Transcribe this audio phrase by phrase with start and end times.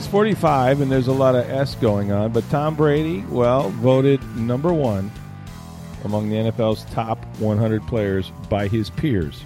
[0.00, 2.32] He's 45, and there's a lot of S going on.
[2.32, 5.12] But Tom Brady, well, voted number one
[6.04, 9.42] among the NFL's top 100 players by his peers,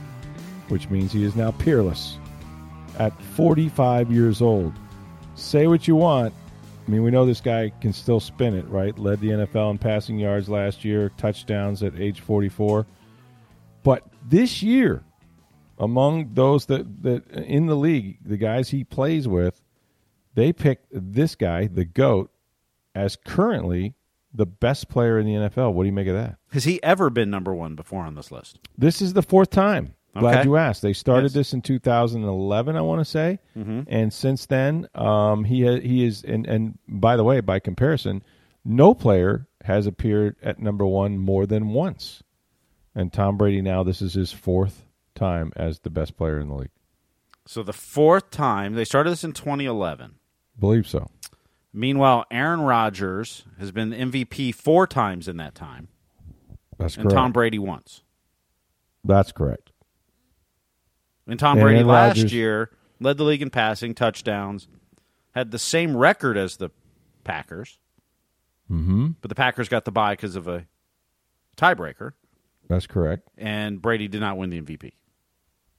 [0.68, 2.18] which means he is now peerless
[3.00, 4.72] at 45 years old.
[5.34, 6.32] Say what you want.
[6.86, 8.96] I mean, we know this guy can still spin it, right?
[8.96, 12.86] Led the NFL in passing yards last year, touchdowns at age 44.
[13.82, 15.02] But this year,
[15.80, 19.60] among those that, that in the league, the guys he plays with,
[20.34, 22.30] they picked this guy, the GOAT,
[22.94, 23.94] as currently
[24.32, 25.72] the best player in the NFL.
[25.72, 26.36] What do you make of that?
[26.52, 28.58] Has he ever been number one before on this list?
[28.76, 29.94] This is the fourth time.
[30.16, 30.44] Glad Okay.
[30.48, 30.82] you asked.
[30.82, 31.32] They started Yes.
[31.34, 33.80] this in 2011, I want to say, Mm-hmm.
[33.88, 36.22] and since then, um, he ha- he is.
[36.22, 38.22] And, and by the way, by comparison,
[38.64, 42.22] no player has appeared at number one more than once.
[42.94, 44.84] And Tom Brady now, this is his fourth
[45.16, 46.70] time as the best player in the league.
[47.46, 50.14] So the fourth time they started this in 2011.
[50.58, 51.08] Believe so.
[51.72, 55.88] Meanwhile, Aaron Rodgers has been MVP four times in that time,
[56.78, 57.16] That's and correct.
[57.16, 58.02] Tom Brady once.
[59.04, 59.72] That's correct.
[61.26, 64.68] And Tom Brady last Rodgers- year led the league in passing, touchdowns,
[65.34, 66.70] had the same record as the
[67.24, 67.78] Packers.
[68.70, 69.08] Mm-hmm.
[69.20, 70.66] But the Packers got the bye because of a
[71.56, 72.12] tiebreaker,
[72.68, 73.28] That's correct.
[73.36, 74.92] and Brady did not win the MVP.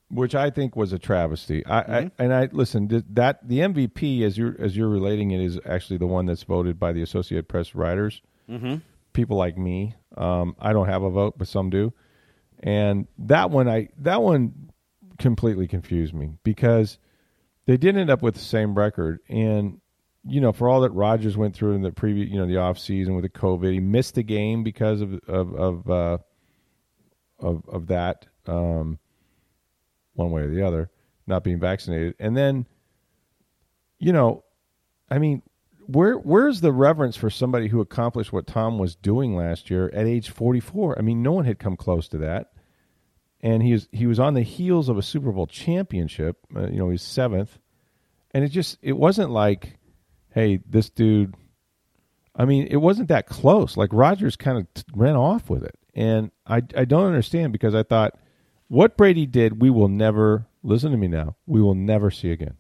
[0.10, 1.66] Which I think was a travesty.
[1.66, 1.92] I, Mm-hmm.
[1.94, 5.60] I and I listen th- that the MVP as you're as you're relating it is
[5.66, 8.22] actually the one that's voted by the Associated Press writers.
[8.50, 8.76] Mm-hmm.
[9.14, 11.92] People like me, um, I don't have a vote, but some do,
[12.60, 14.70] and that one I that one
[15.18, 17.00] completely confused me because
[17.66, 19.82] they did end up with the same record and.
[20.28, 22.80] You know, for all that Rodgers went through in the previous, you know, the off
[22.80, 26.18] season with the COVID, he missed a game because of of of uh,
[27.38, 28.26] of, of that.
[28.48, 28.98] Um,
[30.16, 30.90] one way or the other,
[31.28, 32.16] not being vaccinated.
[32.20, 32.66] And then,
[34.00, 34.44] you know,
[35.10, 35.42] I mean,
[35.88, 40.08] where where's the reverence for somebody who accomplished what Tom was doing last year at
[40.08, 40.98] age 44?
[40.98, 42.52] I mean, no one had come close to that.
[43.42, 46.78] And he was he was on the heels of a Super Bowl championship, uh, you
[46.78, 47.50] know, he's 7th.
[48.32, 49.78] And it just it wasn't like,
[50.34, 51.36] hey, this dude
[52.36, 53.78] I mean, it wasn't that close.
[53.78, 57.74] Like Rodgers kind of t- ran off with it, and I I don't understand because
[57.74, 58.18] I thought
[58.68, 61.36] what Brady did, we will never listen to me now.
[61.46, 62.58] We will never see again.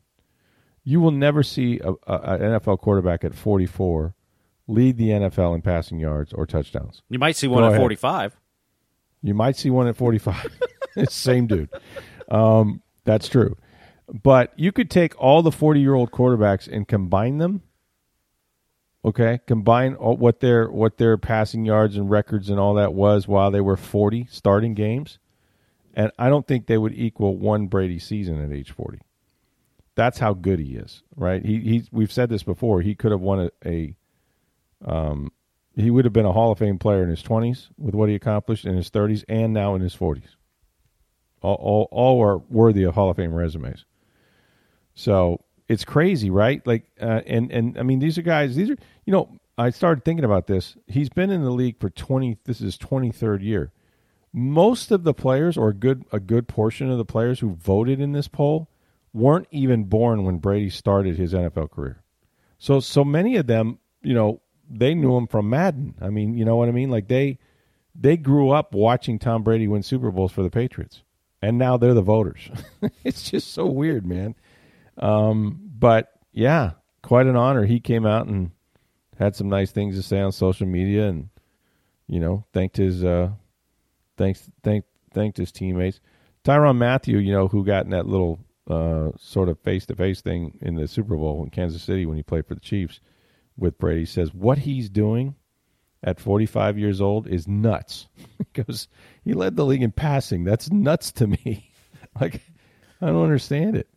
[0.83, 4.13] You will never see an NFL quarterback at 44
[4.67, 7.01] lead the NFL in passing yards or touchdowns.
[7.09, 7.81] You might see one Go at ahead.
[7.81, 8.37] 45.
[9.21, 10.59] You might see one at 45.
[10.95, 11.69] it's the same dude.
[12.29, 13.57] Um, that's true.
[14.07, 17.63] But you could take all the 40 year old quarterbacks and combine them.
[19.03, 23.27] Okay, combine all, what their what their passing yards and records and all that was
[23.27, 25.19] while they were 40 starting games,
[25.95, 28.99] and I don't think they would equal one Brady season at age 40.
[29.95, 31.43] That's how good he is, right?
[31.43, 31.83] He he.
[31.91, 32.81] We've said this before.
[32.81, 33.95] He could have won a, a
[34.83, 35.31] um,
[35.75, 38.15] he would have been a Hall of Fame player in his 20s with what he
[38.15, 40.35] accomplished in his 30s and now in his 40s.
[41.41, 43.85] All, all, all are worthy of Hall of Fame resumes.
[44.95, 46.65] So it's crazy, right?
[46.65, 48.55] Like, uh, and and I mean, these are guys.
[48.55, 49.29] These are you know.
[49.57, 50.75] I started thinking about this.
[50.85, 52.39] He's been in the league for 20.
[52.43, 53.71] This is his 23rd year.
[54.37, 58.01] Most of the players, or a good a good portion of the players who voted
[58.01, 58.69] in this poll,
[59.13, 62.03] weren't even born when Brady started his NFL career.
[62.57, 65.95] So so many of them, you know, they knew him from Madden.
[66.01, 66.89] I mean, you know what I mean?
[66.89, 67.39] Like they
[67.95, 71.01] they grew up watching Tom Brady win Super Bowls for the Patriots.
[71.41, 72.49] And now they're the voters.
[73.03, 74.35] it's just so weird, man.
[74.97, 76.71] Um, but yeah,
[77.01, 77.65] quite an honor.
[77.65, 78.51] He came out and
[79.17, 81.29] had some nice things to say on social media and
[82.07, 83.29] you know, thanked his uh
[84.17, 85.99] thanks thanked thanked his teammates.
[86.43, 88.39] Tyrann Mathieu, you know, who got in that little
[88.69, 92.17] uh, sort of face to face thing in the Super Bowl in Kansas City when
[92.17, 92.99] he played for the Chiefs
[93.57, 95.35] with Brady, says what he's doing
[96.03, 98.07] at 45 years old is nuts.
[98.37, 98.87] because
[99.23, 100.43] he led the league in passing.
[100.43, 101.71] That's nuts to me.
[102.21, 102.41] like,
[103.01, 103.89] I don't understand it.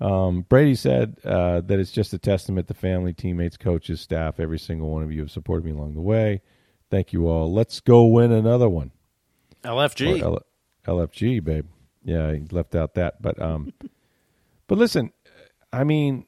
[0.00, 4.40] Um, Brady said uh, that it's just a testament to family, teammates, coaches, staff.
[4.40, 6.42] Every single one of you have supported me along the way.
[6.90, 7.52] Thank you all.
[7.52, 8.90] Let's go win another one.
[9.64, 10.20] LFG.
[10.22, 10.42] L-
[10.86, 11.66] LFG, babe.
[12.04, 13.22] Yeah, he left out that.
[13.22, 13.72] But um,
[14.66, 15.12] but listen,
[15.72, 16.26] I mean,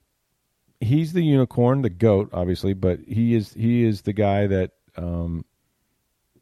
[0.80, 5.44] he's the unicorn, the goat, obviously, but he is he is the guy that um,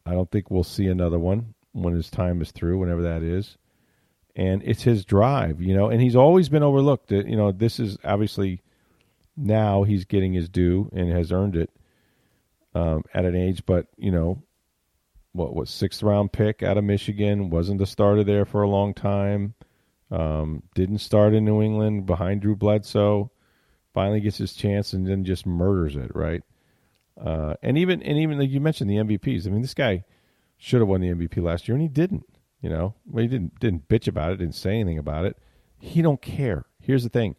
[0.05, 3.57] I don't think we'll see another one when his time is through, whenever that is.
[4.35, 7.11] And it's his drive, you know, and he's always been overlooked.
[7.11, 8.61] You know, this is obviously
[9.37, 11.69] now he's getting his due and has earned it
[12.73, 14.41] um, at an age, but you know,
[15.33, 18.93] what was sixth round pick out of Michigan, wasn't the starter there for a long
[18.93, 19.55] time.
[20.09, 23.31] Um, didn't start in New England behind Drew Bledsoe.
[23.93, 26.41] Finally gets his chance and then just murders it, right?
[27.19, 29.45] Uh, and even and even like you mentioned the MVPs.
[29.45, 30.03] I mean, this guy
[30.57, 32.25] should have won the MVP last year, and he didn't.
[32.61, 35.37] You know, well, he didn't didn't bitch about it, didn't say anything about it.
[35.79, 36.65] He don't care.
[36.79, 37.35] Here's the thing: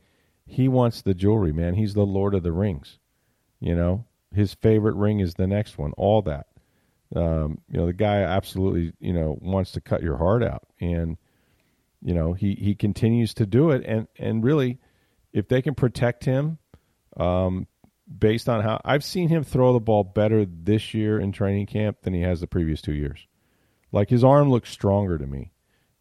[0.46, 1.74] he wants the jewelry, man.
[1.74, 2.98] He's the Lord of the Rings.
[3.60, 4.04] You know,
[4.34, 5.92] his favorite ring is the next one.
[5.96, 6.46] All that.
[7.14, 11.16] Um, you know, the guy absolutely, you know, wants to cut your heart out, and
[12.02, 13.84] you know, he he continues to do it.
[13.86, 14.78] And and really,
[15.32, 16.58] if they can protect him,
[17.16, 17.66] um,
[18.18, 21.98] based on how I've seen him throw the ball better this year in training camp
[22.02, 23.26] than he has the previous two years.
[23.92, 25.52] Like his arm looks stronger to me.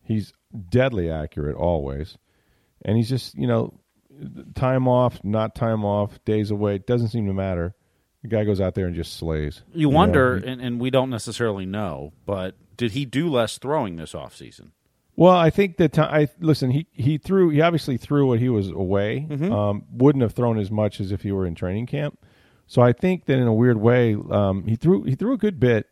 [0.02, 0.34] He's
[0.70, 2.18] deadly accurate always.
[2.84, 3.80] And he's just, you know,
[4.56, 7.76] time off, not time off, days away, it doesn't seem to matter.
[8.24, 9.62] The guy goes out there and just slays.
[9.74, 14.14] You, wonder, and, and we don't necessarily know, but did he do less throwing this
[14.14, 14.72] offseason?
[15.16, 16.72] Well, I think that I listen.
[16.72, 17.50] He he threw.
[17.50, 19.28] He obviously threw what he was away.
[19.30, 19.52] Mm-hmm.
[19.52, 22.18] Um, wouldn't have thrown as much as if he were in training camp.
[22.66, 25.60] So I think that in a weird way, um, he threw he threw a good
[25.60, 25.88] bit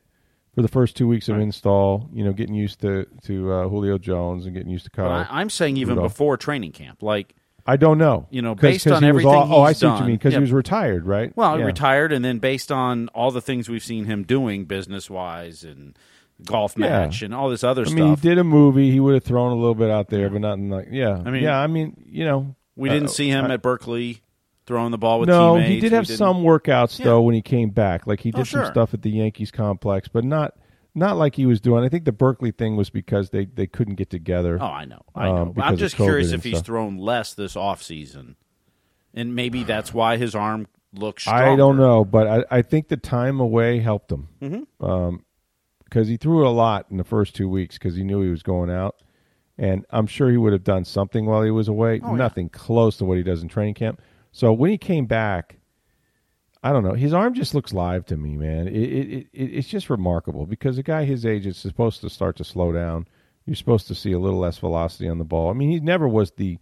[0.55, 2.09] for the first two weeks of install.
[2.11, 5.27] You know, getting used to to uh, Julio Jones and getting used to But Kyle.
[5.29, 6.13] I, I'm saying even Rudolph.
[6.13, 7.35] before training camp, like
[7.65, 8.27] I don't know.
[8.31, 10.07] You know, based on everything all- oh, I see what you done.
[10.07, 10.39] mean because Yeah.
[10.39, 11.31] he was retired, right?
[11.35, 11.65] well, yeah.
[11.65, 15.97] retired, and then based on all the things we've seen him doing business wise and
[16.45, 16.89] golf Yeah.
[16.89, 17.95] match and all this other I stuff.
[17.95, 18.89] mean, he did a movie.
[18.91, 21.21] He would have thrown a little bit out there, but nothing like yeah.
[21.23, 21.59] I mean- yeah.
[21.59, 24.21] I mean, you know, we uh, didn't see him I- at Berkeley
[24.65, 25.69] throwing the ball with no, teammates.
[25.69, 27.05] he did have some workouts Yeah.
[27.05, 28.07] though when he came back.
[28.07, 28.71] Like he Oh, did some sure.
[28.71, 30.53] stuff at the Yankees complex, but not
[30.93, 31.83] not like he was doing.
[31.83, 34.57] I think the Berkeley thing was because they they couldn't get together.
[34.59, 35.45] Oh, I know, I um, know.
[35.53, 36.65] because I'm just curious if he's stuff.
[36.65, 38.35] thrown less this off season,
[39.13, 41.23] and maybe that's why his arm looks.
[41.23, 41.43] Stronger.
[41.43, 44.27] I don't know, but I, I think the time away helped him.
[44.41, 44.85] Mm-hmm.
[44.85, 45.25] Um,
[45.91, 48.43] because he threw a lot in the first two weeks because he knew he was
[48.43, 48.95] going out,
[49.57, 51.99] and I'm sure he would have done something while he was away.
[52.01, 52.17] Oh, yeah.
[52.17, 54.01] Nothing close to what he does in training camp.
[54.31, 55.57] So when he came back,
[56.63, 56.93] I don't know.
[56.93, 58.67] His arm just looks live to me, man.
[58.67, 62.35] It, it, it it's just remarkable because a guy his age is supposed to start
[62.37, 63.07] to slow down.
[63.45, 65.49] You're supposed to see a little less velocity on the ball.
[65.49, 66.59] I mean, he never was the,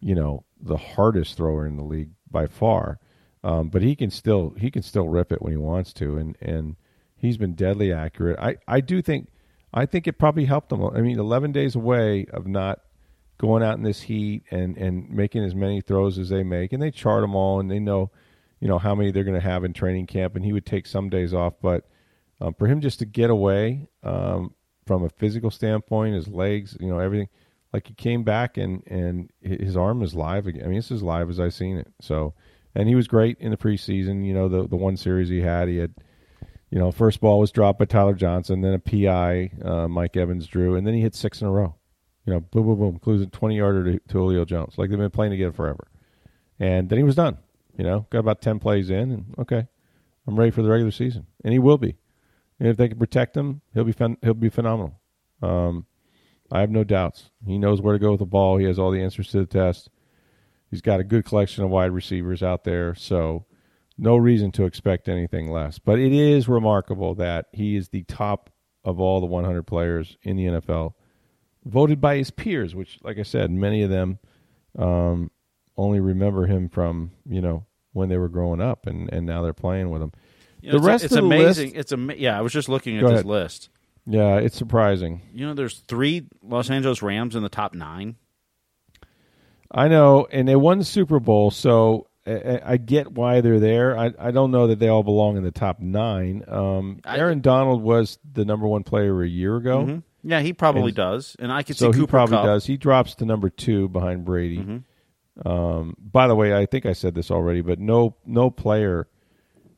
[0.00, 3.00] you know, the hardest thrower in the league by far,
[3.42, 6.36] um, but he can still he can still rip it when he wants to, and
[6.40, 6.76] and
[7.16, 8.38] he's been deadly accurate.
[8.38, 9.28] I I do think
[9.72, 10.84] I think it probably helped him.
[10.84, 12.80] I mean, 11 days away of not
[13.38, 16.82] going out in this heat and and making as many throws as they make, and
[16.82, 18.10] they chart them all, and they know,
[18.60, 20.86] you know, how many they're going to have in training camp, and he would take
[20.86, 21.88] some days off, but
[22.40, 24.54] um, for him just to get away um,
[24.86, 27.28] from a physical standpoint, his legs, you know, everything,
[27.72, 30.64] like he came back and and his arm is live again.
[30.64, 31.92] I mean, it's as live as I've seen it.
[32.00, 32.34] So,
[32.74, 34.26] and he was great in the preseason.
[34.26, 35.94] You know, the the one series he had, he had
[36.70, 40.46] you know, first ball was dropped by Tyler Johnson, then a PI, uh, Mike Evans
[40.46, 41.74] drew, and then he hit six in a row.
[42.26, 44.74] You know, boom, boom, boom, includes a 20 yarder to, to Julio Jones.
[44.76, 45.88] Like they've been playing together forever.
[46.60, 47.38] And then he was done.
[47.80, 49.66] You know, got about 10 plays in, and okay,
[50.26, 51.26] I'm ready for the regular season.
[51.42, 51.96] And he will be.
[52.58, 55.00] And if they can protect him, he'll be phen- he'll be phenomenal.
[55.40, 55.86] Um,
[56.52, 57.30] I have no doubts.
[57.46, 58.58] He knows where to go with the ball.
[58.58, 59.88] He has all the answers to the test.
[60.70, 62.94] He's got a good collection of wide receivers out there.
[62.94, 63.46] So,
[63.96, 65.78] no reason to expect anything less.
[65.78, 68.50] But it is remarkable that he is the top
[68.84, 70.92] of all the 100 players in the NFL,
[71.64, 74.18] voted by his peers, which, like I said, many of them
[74.78, 75.30] um,
[75.78, 79.52] only remember him from you know when they were growing up, and, and now they're
[79.52, 80.12] playing with them.
[80.60, 81.66] You know, the it's, rest it's of the amazing.
[81.68, 82.36] list- It's am- yeah.
[82.38, 83.24] I was just looking at this ahead.
[83.26, 83.68] list.
[84.06, 85.22] Yeah, it's surprising.
[85.32, 88.16] You know, there's three Los Angeles Rams in the top nine.
[89.70, 93.60] I know, and they won the Super Bowl, so I- I, I get why they're
[93.60, 93.96] there.
[93.96, 96.44] I, I don't know that they all belong in the top nine.
[96.48, 99.84] Um, I- Aaron Donald was the number one player a year ago.
[99.84, 100.02] Mhm.
[100.22, 101.84] Yeah, he probably And- does, and I could see.
[101.84, 102.44] So see he probably Kupp.
[102.46, 102.66] does.
[102.66, 104.58] He drops to number two behind Brady.
[104.58, 104.76] Mm-hmm.
[105.44, 109.08] Um, by the way, I think I said this already, but no no player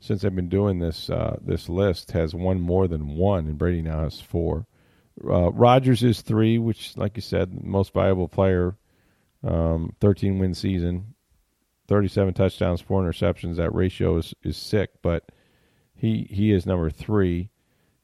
[0.01, 3.83] since I've been doing this uh, this list has won more than one, and Brady
[3.83, 4.67] now has four.
[5.25, 8.77] Uh, Rodgers is three, which, like you said, most valuable player,
[9.45, 11.15] um, thirteen win season,
[11.87, 13.57] thirty seven touchdowns, four interceptions.
[13.57, 15.31] That ratio is is sick, but
[15.95, 17.51] he he is number three.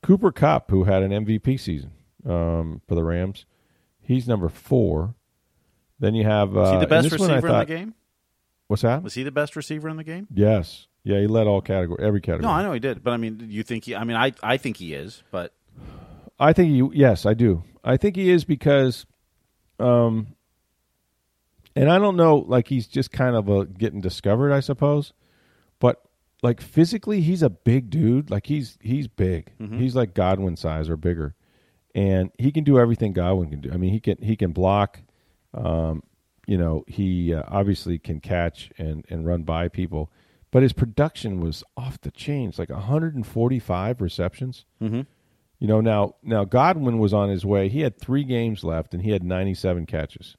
[0.01, 1.91] Cooper Kupp, who had an MVP season
[2.25, 3.47] um, for the Rams,
[4.09, 5.17] He's number four.
[6.01, 7.95] Then you have uh, he the best this one I receiver in the game?
[8.69, 9.03] What's that?
[9.03, 10.29] Was he the best receiver in the game?
[10.33, 10.87] Yes.
[11.03, 12.43] Yeah, he led all category, every category.
[12.43, 13.97] No, I know he did, but I mean, do you think he?
[13.97, 15.55] I mean, I I think he is, but
[16.39, 16.99] I think he.
[16.99, 17.63] Yes, I do.
[17.83, 19.07] I think he is because,
[19.81, 20.35] um,
[21.75, 25.15] and I don't know, like he's just kind of a getting discovered, I suppose.
[25.79, 26.03] But
[26.43, 28.31] like physically, he's a big dude.
[28.31, 29.53] Like he's he's big.
[29.79, 31.35] He's like Godwin size or bigger,
[31.95, 33.71] and he can do everything Godwin can do.
[33.73, 35.01] I mean, he can he can block.
[35.55, 36.03] Um,
[36.47, 40.11] you know, he uh, obviously can catch and and run by people,
[40.51, 42.59] but his production was off the chains.
[42.59, 44.65] Like 145 receptions.
[44.83, 45.03] mm-hmm.
[45.61, 47.69] You know, now now Godwin was on his way.
[47.69, 50.37] He had three games left, and he had 97 catches.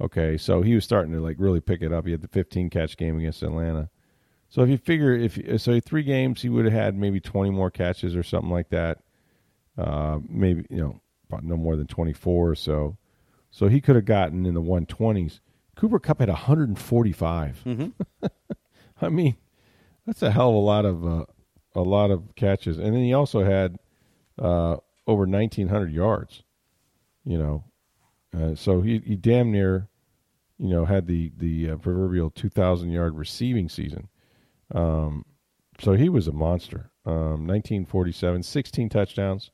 [0.00, 2.06] Okay, so he was starting to like really pick it up.
[2.06, 3.90] He had the 15 catch game against Atlanta.
[4.48, 7.70] So if you figure if so, three games he would have had maybe 20 more
[7.70, 8.98] catches or something like that.
[9.78, 11.00] Uh, maybe you know,
[11.42, 12.96] no more than 24 or so.
[13.50, 15.40] So he could have gotten in the 120s.
[15.76, 17.64] Cooper Kupp had 145.
[19.02, 19.36] I mean,
[20.06, 21.24] that's a hell of a lot of uh,
[21.74, 23.78] a lot of catches, and then he also had
[24.38, 24.76] uh,
[25.06, 26.42] over 1,900 yards.
[27.24, 27.64] You know,
[28.36, 29.88] uh, so he, he damn near,
[30.58, 34.08] you know, had the the uh, proverbial 2,000 yard receiving season.
[34.74, 35.24] Um,
[35.80, 36.90] so he was a monster.
[37.06, 39.50] Um, 1947, 16 touchdowns,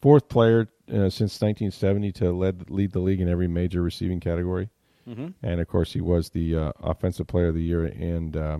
[0.00, 4.70] fourth player uh, since 1970 to lead lead the league in every major receiving category.
[5.08, 5.28] Mm-hmm.
[5.42, 8.58] And of course, he was the uh, offensive player of the year and uh,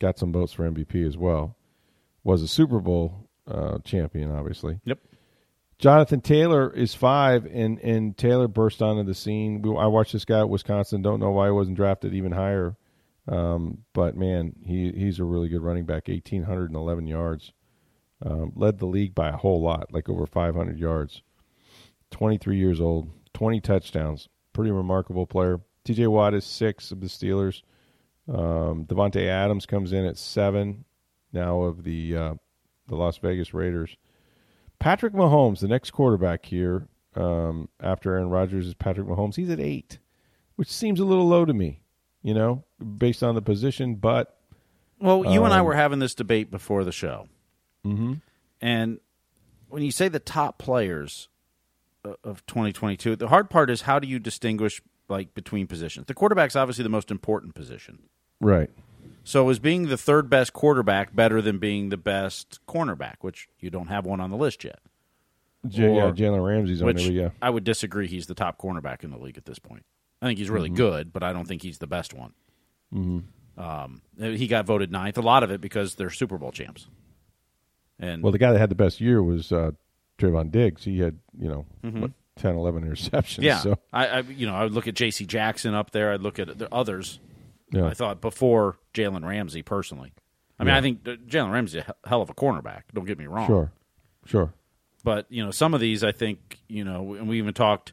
[0.00, 1.56] got some votes for MVP as well.
[2.24, 4.80] Was a Super Bowl uh, champion, obviously.
[4.84, 4.98] Yep.
[5.78, 9.60] Jonathan Taylor is five, and and Taylor burst onto the scene.
[9.60, 11.02] We, I watched this guy at Wisconsin.
[11.02, 12.76] Don't know why he wasn't drafted even higher,
[13.28, 16.08] um, but man, he he's a really good running back.
[16.08, 17.52] Eighteen hundred and eleven yards,
[18.24, 21.22] um, led the league by a whole lot, like over five hundred yards.
[22.10, 25.60] Twenty three years old, twenty touchdowns, pretty remarkable player.
[25.84, 26.06] T.J.
[26.08, 27.62] Watt is six of the Steelers.
[28.28, 30.84] Um, Davante Adams comes in at seven
[31.32, 32.34] now of the uh,
[32.88, 33.96] the Las Vegas Raiders.
[34.78, 39.36] Patrick Mahomes, the next quarterback here um, after Aaron Rodgers is Patrick Mahomes.
[39.36, 39.98] He's at eight,
[40.56, 41.80] which seems a little low to me,
[42.22, 42.64] you know,
[42.98, 43.94] based on the position.
[43.94, 44.36] But
[45.00, 47.28] Well, you and I Um, were having this debate before the show,
[47.86, 48.12] mm-hmm.
[48.60, 48.98] and
[49.68, 51.28] when you say the top players
[52.22, 56.06] of 2022, the hard part is how do you distinguish like between positions?
[56.06, 57.98] The quarterback's obviously the most important position.
[58.40, 58.70] right,
[59.24, 63.70] So is being the third best quarterback better than being the best cornerback, which you
[63.70, 64.78] don't have one on the list yet?
[65.66, 67.10] J- yeah, Or- Jalen Ramsey's on there.
[67.12, 68.06] Yeah, I would disagree.
[68.06, 69.84] He's the top cornerback in the league at this point.
[70.22, 70.76] I think he's really Mm-hmm.
[70.76, 72.32] good, but I don't think he's the best one.
[72.94, 73.60] Mm-hmm.
[73.60, 75.18] Um, he got voted ninth.
[75.18, 76.86] A lot of it because they're Super Bowl champs.
[77.98, 79.72] And well, the guy that had the best year was uh,
[80.18, 80.84] Trevon Diggs.
[80.84, 83.22] He had you know what, 10, 11 interceptions.
[83.36, 83.42] Mm-hmm.
[83.42, 85.24] yeah, so I, I you know I would look at J.C.
[85.26, 86.12] Jackson up there.
[86.12, 87.20] I'd look at the others.
[87.72, 90.12] yeah, I thought before Jalen Ramsey personally.
[90.58, 92.82] I mean, I think uh, Jalen Ramsey a hell of a cornerback.
[92.94, 93.46] Don't get me wrong.
[93.46, 93.72] sure,
[94.24, 94.52] sure.
[95.04, 97.92] But you know, some of these, I think, you know, and we even talked.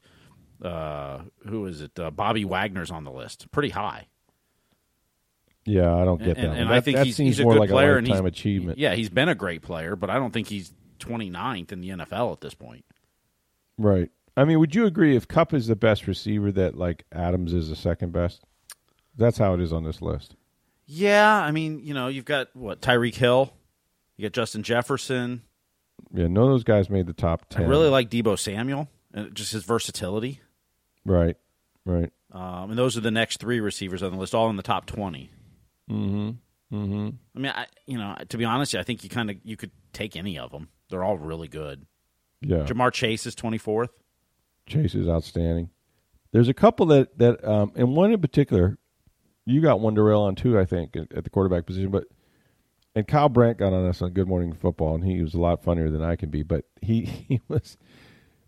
[0.62, 2.00] Uh, who is it?
[2.00, 4.08] Uh, Bobby Wagner's on the list, pretty high.
[5.66, 6.58] Yeah, I don't get and, that.
[6.58, 6.78] and one.
[6.78, 8.26] I think that he's, seems he's a more good like player, a and he's lifetime
[8.26, 8.78] achievement.
[8.78, 12.34] Yeah, he's been a great player, but I don't think he's 29th in the NFL
[12.34, 12.86] at this point.
[13.78, 14.12] Right.
[14.36, 17.70] I mean, would you agree if Kupp is the best receiver that like Adams is
[17.70, 18.44] the second best?
[19.16, 20.36] That's how it is on this list.
[20.86, 23.54] Yeah, I mean, you know, you've got what Tyreek Hill,
[24.18, 25.44] you got Justin Jefferson.
[26.12, 27.66] Yeah, none of those guys made the top ten.
[27.66, 30.42] I really like Deebo Samuel and just his versatility.
[31.06, 31.38] Right.
[31.86, 32.12] Right.
[32.32, 34.86] Um, and those are the next three receivers on the list, all in the top
[34.88, 35.30] 20.
[35.90, 36.76] Mm-hmm.
[36.76, 37.10] Mm-hmm.
[37.36, 39.72] I mean, I, you know, to be honest, I think you kind of you could
[39.92, 40.70] take any of them.
[40.90, 41.86] They're all really good.
[42.42, 42.66] Yeah.
[42.66, 43.90] Ja'Marr Chase is 24th.
[44.66, 45.70] Chase is outstanding.
[46.32, 48.80] There's a couple that that um, and one in particular,
[49.46, 51.92] you got one derail on too, I think, at, at the quarterback position.
[51.92, 52.06] But
[52.96, 55.64] and Kyle Brandt got on us on Good Morning Football, and he was a lot
[55.64, 56.44] funnier than I can be.
[56.44, 57.78] But he he was,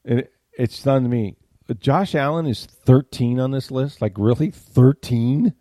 [0.04, 1.36] and it, it stunned me.
[1.80, 4.00] Josh Allen is 13 on this list.
[4.02, 5.54] Like really 13?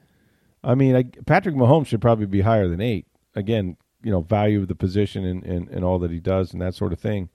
[0.65, 3.07] I mean, I, Patrick Mahomes should probably be higher than eight.
[3.35, 6.63] Again, you know, value of the position and, and, and all that he does and
[6.63, 7.29] that sort of thing.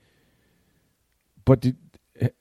[1.45, 1.77] But did,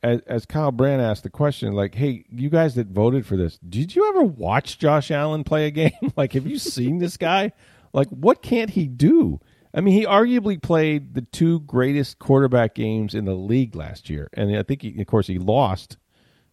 [0.02, 3.58] as, as Kyle Brandt asked the question, like, hey, you guys that voted for this,
[3.58, 5.92] did you ever watch Josh Allen play a game?
[6.16, 7.52] like, have you seen this guy?
[7.92, 9.40] Like, what can't he do?
[9.72, 14.28] I mean, he arguably played the two greatest quarterback games in the league last year,
[14.32, 15.98] and I think, he, of course, he lost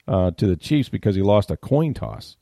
[0.08, 2.38] uh, to the Chiefs because he lost a coin toss.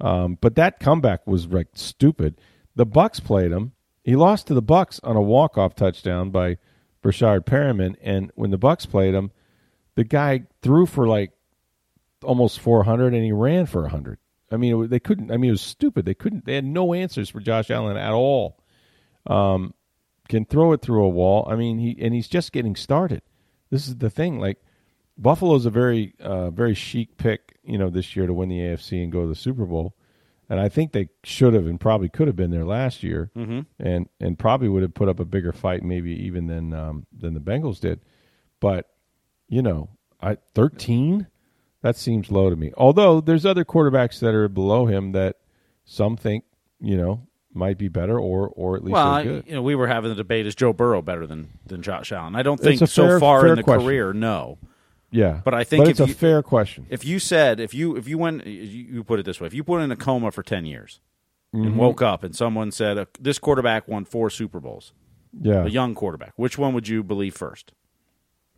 [0.00, 2.40] Um, but that comeback was like stupid.
[2.76, 3.72] The Bucks played him.
[4.04, 6.56] He lost to the Bucks on a walk-off touchdown by
[7.02, 9.30] Breshad Perriman, and when the Bucks played him,
[9.96, 11.32] the guy threw for like
[12.22, 14.18] almost 400 and he ran for 100.
[14.50, 15.30] I mean, they couldn't.
[15.30, 16.06] I mean, it was stupid.
[16.06, 16.46] They couldn't.
[16.46, 18.58] They had no answers for Josh Allen at all.
[19.26, 19.74] Um,
[20.28, 21.46] can throw it through a wall.
[21.50, 23.22] I mean, he and he's just getting started.
[23.70, 24.38] This is the thing.
[24.38, 24.58] Like
[25.18, 29.02] Buffalo's a very, uh, very chic pick, you know, this year to win the AFC
[29.02, 29.94] and go to the Super Bowl.
[30.48, 33.60] And I think they should have and probably could have been there last year, mm-hmm.
[33.78, 37.34] and and probably would have put up a bigger fight, maybe even than um, than
[37.34, 38.00] the Bengals did.
[38.58, 38.88] But
[39.46, 39.90] you know,
[40.22, 41.26] I thirteen
[41.82, 42.72] that seems low to me.
[42.78, 45.36] Although there's other quarterbacks that are below him that
[45.84, 46.44] some think
[46.80, 49.44] you know might be better or or at least well, good.
[49.46, 52.36] you know, we were having the debate: is Joe Burrow better than than Josh Allen?
[52.36, 53.84] I don't think fair, so far in the question.
[53.84, 54.58] career, no.
[55.10, 56.86] Yeah, But I think but if it's a you- fair question.
[56.90, 59.64] If you said if you if you went you put it this way, if you
[59.64, 61.00] put in a coma for ten years
[61.54, 61.66] Mm-hmm.
[61.66, 64.92] and woke up and someone said uh, this quarterback won four Super Bowls,
[65.40, 67.72] Yeah, a young quarterback, which one would you believe first?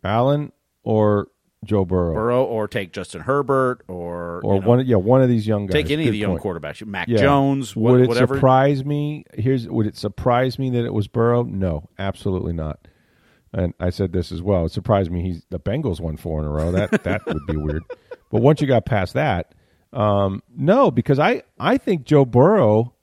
[0.02, 0.50] Allen
[0.82, 1.28] or
[1.64, 4.86] Joe Burrow, Burrow or take Justin Herbert or or you know, one.
[4.86, 5.74] Yeah, one of these young guys.
[5.74, 6.62] take any of Good the young point.
[6.62, 7.18] quarterbacks, Mac Yeah.
[7.18, 8.34] Jones, wha- would it whatever.
[8.34, 9.24] surprise me?
[9.34, 11.42] Here's would it surprise me that it was Burrow?
[11.44, 12.80] No, absolutely not.
[13.52, 14.66] And I said this as well.
[14.66, 15.22] It surprised me.
[15.22, 16.70] He's the Bengals won four in a row.
[16.70, 17.84] That that would be weird.
[18.32, 19.56] But once you got past that,
[19.92, 22.94] um, no, because I I think Joe Burrow,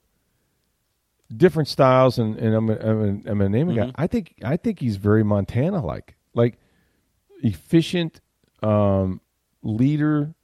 [1.36, 3.92] different styles, and, and I'm a, I'm a, I'm a name a guy.
[3.94, 6.58] I think I think he's very Montana like, like
[7.42, 8.22] efficient
[8.62, 9.20] um,
[9.62, 10.34] leader.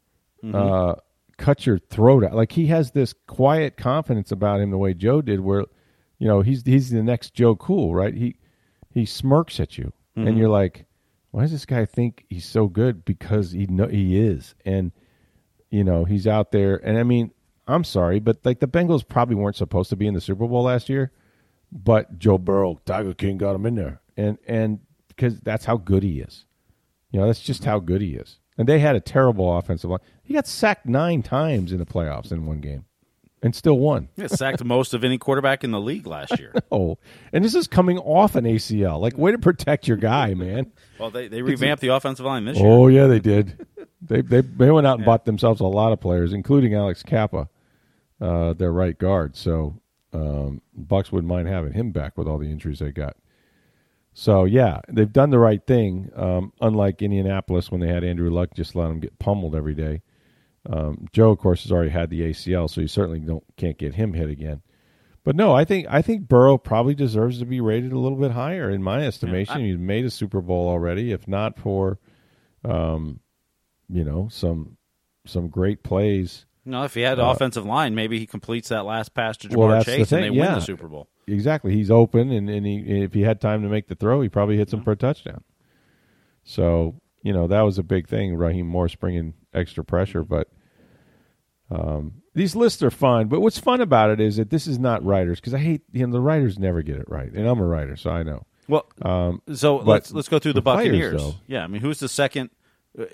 [0.53, 0.97] Uh,
[1.39, 2.35] cut your throat out.
[2.35, 5.41] Like he has this quiet confidence about him, the way Joe did.
[5.41, 5.65] Where,
[6.19, 8.15] you know, he's he's the next Joe Cool, right?
[8.15, 8.37] He
[8.95, 10.39] he smirks at you, and mm-hmm.
[10.39, 10.87] you're like,
[11.33, 13.05] why does this guy think he's so good?
[13.05, 14.93] Because he know he is, and
[15.71, 16.77] you know he's out there.
[16.77, 17.33] And I mean,
[17.67, 20.63] I'm sorry, but like the Bengals probably weren't supposed to be in the Super Bowl
[20.63, 21.11] last year,
[21.73, 26.05] but Joe Burrow, Tiger King got him in there, and and because that's how good
[26.05, 26.45] he is.
[27.11, 28.39] You know, that's just how good he is.
[28.57, 30.01] And they had a terrible offensive line.
[30.23, 32.85] He got sacked nine times in the playoffs in one game,
[33.45, 34.09] and still won.
[34.17, 36.55] Yeah, sacked most of any quarterback in the league last year.
[36.73, 36.99] Oh,
[37.33, 39.01] and this is coming off an ACL.
[39.01, 40.73] Like, way to protect your guy, man.
[40.97, 42.67] Well, they, they revamped the offensive line this year.
[42.67, 43.67] Oh yeah, they did.
[44.01, 47.49] they they they went out and bought themselves a lot of players, including Alex Cappa,
[48.21, 49.37] uh, their right guard.
[49.37, 49.81] So
[50.13, 53.17] um, Bucks wouldn't mind having him back with all the injuries they got.
[54.13, 56.11] So yeah, they've done the right thing.
[56.15, 60.03] Um, unlike Indianapolis when they had Andrew Luck, just let him get pummeled every day.
[60.67, 63.95] Um, Joe, of course, has already had the ACL, so you certainly don't can't get
[63.95, 64.63] him hit again.
[65.25, 68.31] But no, I think I think Burrow probably deserves to be rated a little bit
[68.31, 69.65] higher in my estimation.
[69.65, 71.99] He's made a Super Bowl already, if not for,
[72.65, 73.21] um,
[73.89, 74.77] you know, some
[75.27, 76.45] some great plays.
[76.67, 79.59] No, if he had offensive line, maybe he completes that last pass to Ja'Marr Uh,
[79.59, 81.09] Well, that's the Chase and they win the Super Bowl.
[81.27, 84.29] Exactly, he's open, and, and he if he had time to make the throw, he
[84.29, 85.43] probably hits him for a touchdown.
[86.43, 88.37] So you know that was a big thing.
[88.37, 90.47] Raheem Morris bringing extra pressure, but
[91.71, 93.27] um, these lists are fun.
[93.29, 96.07] But what's fun about it is that this is not writers because I hate you
[96.07, 98.47] know the writers never get it right, and I'm a writer, so I know.
[98.69, 101.21] Well, Um, so let's let's go through the, the Buccaneers.
[101.21, 101.35] though.
[101.47, 102.51] yeah, I mean, who's the second?
[102.99, 103.05] uh,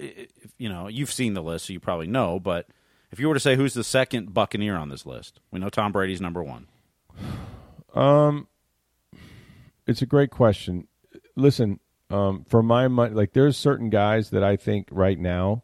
[0.58, 2.38] You know, you've seen the list, so you probably know.
[2.38, 2.66] But
[3.10, 5.90] if you were to say who's the second Buccaneer on this list, we know Tom
[5.92, 6.66] Brady's number one.
[7.92, 8.46] Um,
[9.86, 10.86] It's a great question.
[11.34, 15.62] Listen, um, for my money, like there's certain guys that I think right now,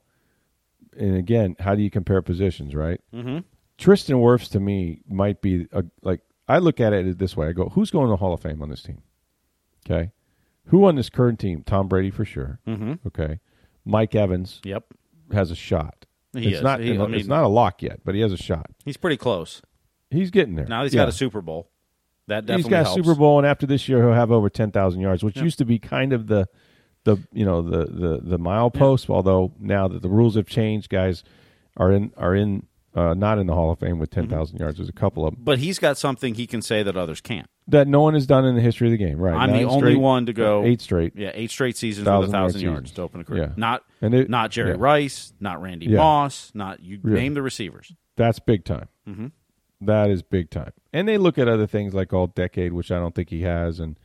[0.96, 3.00] and again, how do you compare positions, right?
[3.14, 3.38] Mm-hmm.
[3.78, 7.48] Tristan Wirfs to me might be a, like I look at it this way.
[7.48, 9.02] I go, who's going to the Hall of Fame on this team?
[9.85, 10.11] Okay,
[10.66, 11.62] who on this current team?
[11.64, 12.59] Tom Brady for sure.
[12.66, 12.94] Mm-hmm.
[13.06, 13.40] Okay,
[13.85, 14.85] Mike Evans Yep,
[15.32, 16.06] has a shot.
[16.32, 16.62] He it's is.
[16.62, 16.80] not.
[16.80, 18.70] He- I it's mean- not a lock yet, but he has a shot.
[18.85, 19.61] he's pretty close.
[20.11, 20.66] He's getting there.
[20.66, 21.02] Now he's Yeah.
[21.02, 21.68] got a Super Bowl.
[22.29, 22.95] That He's definitely got helps.
[23.07, 25.65] Super Bowl, and after this year, he'll have over ten thousand yards, which used to
[25.65, 26.49] be kind of the,
[27.05, 29.09] the you know the the the mile post.
[29.09, 31.23] Although now that the rules have changed, guys
[31.77, 34.31] are in are in uh, not in the Hall of Fame with Mm-hmm.
[34.31, 34.79] 10,000 yards.
[34.79, 37.47] There's a couple of them But he's got something he can say that others can't.
[37.69, 39.19] that no one has done in the history of the game.
[39.19, 39.35] Right?
[39.35, 41.12] I'm the only straight- one to go eight straight.
[41.15, 42.93] Yeah, eight straight seasons with a Thousand yards seasons.
[42.93, 43.43] to open a career.
[43.49, 43.53] Yeah.
[43.57, 44.77] Not And it- not Jerry yeah.
[44.79, 45.99] Rice, not Randy Yeah.
[45.99, 47.11] Moss, not you Yeah.
[47.15, 47.93] name the receivers.
[48.17, 48.89] That's big time.
[49.07, 50.11] Mm-hmm.
[50.11, 50.73] is big time.
[50.96, 53.80] And they look at other things like all decade, which I don't think he has,
[53.80, 53.98] and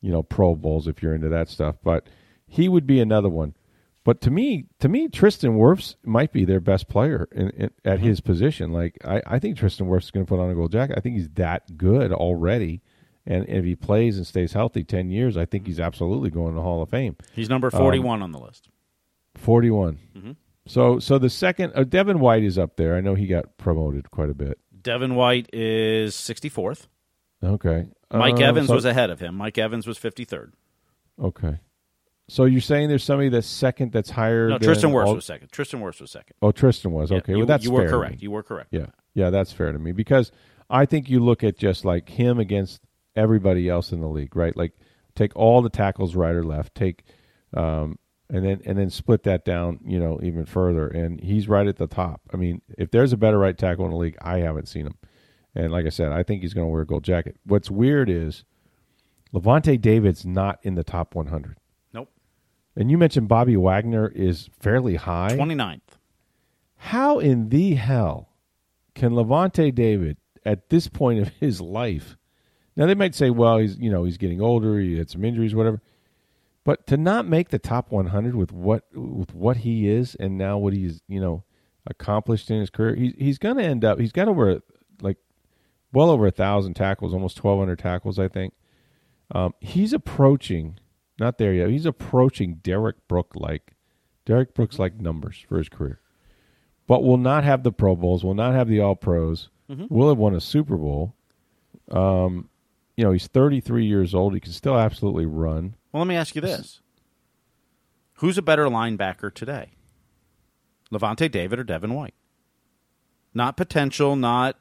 [0.00, 1.76] you know Pro Bowls if you're into that stuff.
[1.84, 2.06] But
[2.46, 3.54] he would be another one.
[4.04, 8.00] But to me, to me, Tristan Wirfs might be their best player in, in, at
[8.00, 8.72] his position.
[8.72, 10.96] Like I, I think Tristan Wirfs is going to put on a gold jacket.
[10.96, 12.82] I think he's that good already.
[13.26, 16.56] And if he plays and stays healthy ten years, I think he's absolutely going to
[16.56, 17.16] the Hall of Fame.
[17.34, 18.68] He's number Um, 41 on the list.
[19.36, 19.98] 41.
[20.16, 20.32] Mm-hmm.
[20.66, 22.94] So, so the second, uh, Devin White is up there.
[22.94, 24.58] I know he got promoted quite a bit.
[24.84, 26.86] Devin White is 64th.
[27.42, 27.88] Okay.
[28.12, 29.34] Mike Um, Evans so- was ahead of him.
[29.34, 30.52] Mike Evans was 53rd.
[31.20, 31.58] Okay.
[32.28, 34.48] So you're saying there's somebody that's second that's higher?
[34.48, 35.50] No, Tristan Wirfs all- was second.
[35.52, 36.34] Tristan Wirfs was second.
[36.40, 37.32] Oh, Tristan was Yeah, okay.
[37.32, 38.22] you, well, that's you were correct.
[38.22, 38.68] You were correct.
[38.70, 40.32] Yeah, yeah, that's fair to me because
[40.70, 42.80] I think you look at just like him against
[43.14, 44.56] everybody else in the league, right?
[44.56, 44.72] Like
[45.14, 47.04] take all the tackles right or left, take,
[47.52, 47.98] um,
[48.30, 51.76] and then and then split that down, you know, even further, and he's right at
[51.76, 52.20] the top.
[52.32, 54.94] I mean, if there's a better right tackle in the league, I haven't seen him,
[55.54, 57.36] and like I said, I think he's going to wear a gold jacket.
[57.44, 58.44] What's weird is
[59.32, 61.58] Lavonte David's not in the top 100,
[61.92, 62.08] Nope.
[62.76, 65.36] and you mentioned Bobby Wagner is fairly high.
[65.36, 65.80] 29th.
[66.76, 68.30] How in the hell
[68.94, 72.16] can Lavonte David at this point of his life?
[72.76, 75.54] Now they might say, well, he's you know he's getting older, he had some injuries,
[75.54, 75.80] whatever.
[76.64, 80.56] But to not make the top 100 with what with what he is and now
[80.56, 81.44] what he's you know
[81.86, 84.00] accomplished in his career, he's he's going to end up.
[84.00, 84.60] He's got over
[85.02, 85.18] like
[85.92, 88.54] well over a thousand tackles, almost 1,200 tackles, I think.
[89.30, 90.78] Um, he's approaching,
[91.18, 91.68] not there yet.
[91.68, 93.74] He's approaching Derrick Brook like
[94.24, 96.00] Derrick Brooks like numbers for his career
[96.86, 99.48] but will not have the Pro Bowls, will not have the All Pros,
[99.88, 101.14] will have won a Super Bowl.
[101.90, 102.48] Um,
[102.96, 104.34] you know, he's 33 years old.
[104.34, 105.76] He can still absolutely run.
[105.92, 106.80] Well, let me ask you this:
[108.14, 109.70] Who's a better linebacker today,
[110.92, 112.14] Lavonte David or Devin White?
[113.32, 114.56] Not potential, not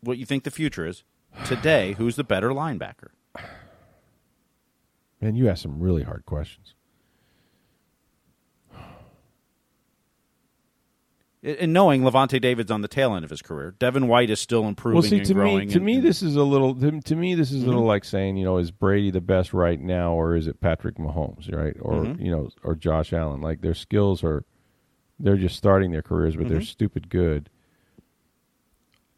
[0.00, 1.04] what you think the future is.
[1.44, 3.08] Today, who's the better linebacker?
[5.20, 6.74] Man, you ask some really hard questions.
[11.42, 14.66] And knowing Lavonte David's on the tail end of his career, Devin White is still
[14.66, 16.74] improving Well, see, and to me, to and- me, this is a little.
[16.74, 17.68] To, to me, this is a Mm-hmm.
[17.70, 20.96] little like saying, you know, is Brady the best right now, or is it Patrick
[20.96, 22.22] Mahomes, right, or Mm-hmm.
[22.22, 23.40] you know, or Josh Allen?
[23.40, 24.44] Like their skills are,
[25.18, 27.48] they're just starting their careers, but they're stupid good.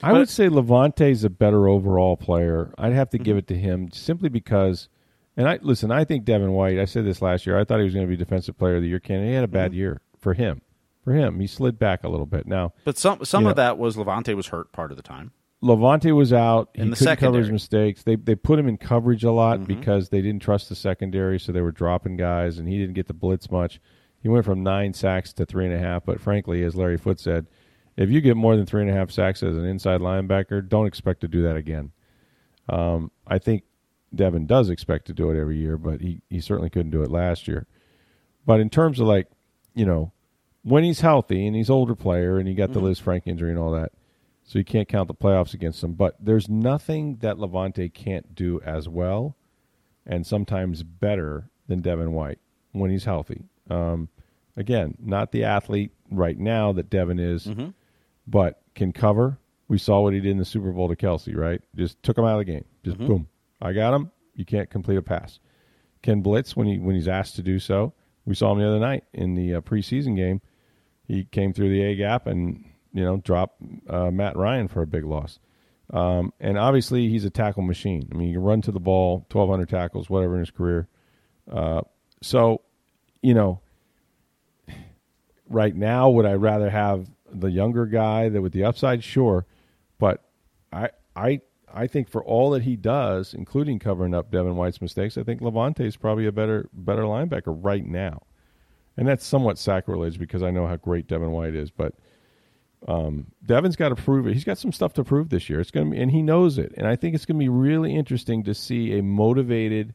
[0.01, 0.13] I Mm-hmm.
[0.15, 2.73] But- would say Lavonte's a better overall player.
[2.79, 3.25] I'd have to Mm-hmm.
[3.25, 4.89] give it to him simply because,
[5.37, 5.91] and I listen.
[5.91, 6.79] I think Devin White.
[6.79, 7.59] I said this last year.
[7.59, 9.31] I thought he was going to be Defensive Player of the Year candidate.
[9.31, 9.55] He had a Mm-hmm.
[9.55, 10.63] bad year for him.
[11.05, 12.47] For him, he slid back a little bit.
[12.47, 15.33] Now but some some of know- that was Lavonte was hurt part of the time.
[15.63, 16.71] Lavonte was out.
[16.75, 18.03] He In the couldn't cover his mistakes.
[18.03, 19.67] They they put him in coverage a lot Mm-hmm.
[19.79, 23.07] because they didn't trust the secondary, so they were dropping guys, and he didn't get
[23.07, 23.81] the blitz much.
[24.21, 26.05] He went from nine sacks to three and a half.
[26.05, 27.47] But frankly, as Larry Foote said,
[27.97, 30.87] if you get more than three and a half sacks as an inside linebacker, don't
[30.87, 31.91] expect to do that again.
[32.69, 33.65] Um, I think
[34.15, 37.11] Devin does expect to do it every year, but he, he certainly couldn't do it
[37.11, 37.67] last year.
[38.47, 39.29] But in terms of like,
[39.75, 40.13] you know,
[40.63, 43.73] when he's healthy and he's older player and he got the Lisfranc injury and all
[43.73, 43.93] that,
[44.45, 45.93] so you can't count the playoffs against him.
[45.93, 49.37] But there's nothing that Lavonte can't do as well,
[50.07, 52.39] and sometimes better than Devin White
[52.73, 53.45] when he's healthy.
[53.71, 54.09] Um,
[54.57, 57.47] again, not the athlete right now that Devin is,
[58.27, 59.39] but can cover.
[59.69, 61.61] We saw what he did in the Super Bowl to Kelce, right?
[61.75, 62.65] Just took him out of the game.
[62.85, 63.29] Just boom,
[63.61, 64.11] I got him.
[64.35, 65.39] You can't complete a pass.
[66.03, 67.93] Can blitz when he when he's asked to do so.
[68.25, 70.41] We saw him the other night in the uh, preseason game.
[71.05, 74.87] He came through the A gap and you know dropped uh, Matt Ryan for a
[74.87, 75.39] big loss.
[75.93, 78.09] Um, and obviously, he's a tackle machine.
[78.13, 80.89] I mean, he can run to the ball, twelve hundred tackles, whatever in his career.
[81.51, 81.83] Uh,
[82.23, 82.63] so,
[83.21, 83.61] you know,
[85.49, 89.05] right now, would I rather have the younger guy that with the upside?
[89.05, 89.45] Sure,
[89.99, 90.25] but
[90.73, 91.41] I I
[91.73, 95.41] I think for all that he does, including covering up Devin White's mistakes, I think
[95.41, 98.23] Lavonte is probably a better better linebacker right now,
[98.97, 101.95] and that's somewhat sacrilege because I know how great Devin White is, but.
[102.89, 104.35] Um, Devin's got to prove it.
[104.35, 105.61] He's got some stuff to prove this year.
[105.61, 106.75] It's going to be, and he knows it.
[106.77, 109.95] And I think it's going to be really interesting to see a motivated,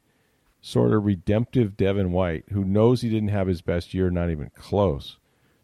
[0.61, 4.51] sort of redemptive Devin White who knows he didn't have his best year, not even
[4.55, 5.17] close,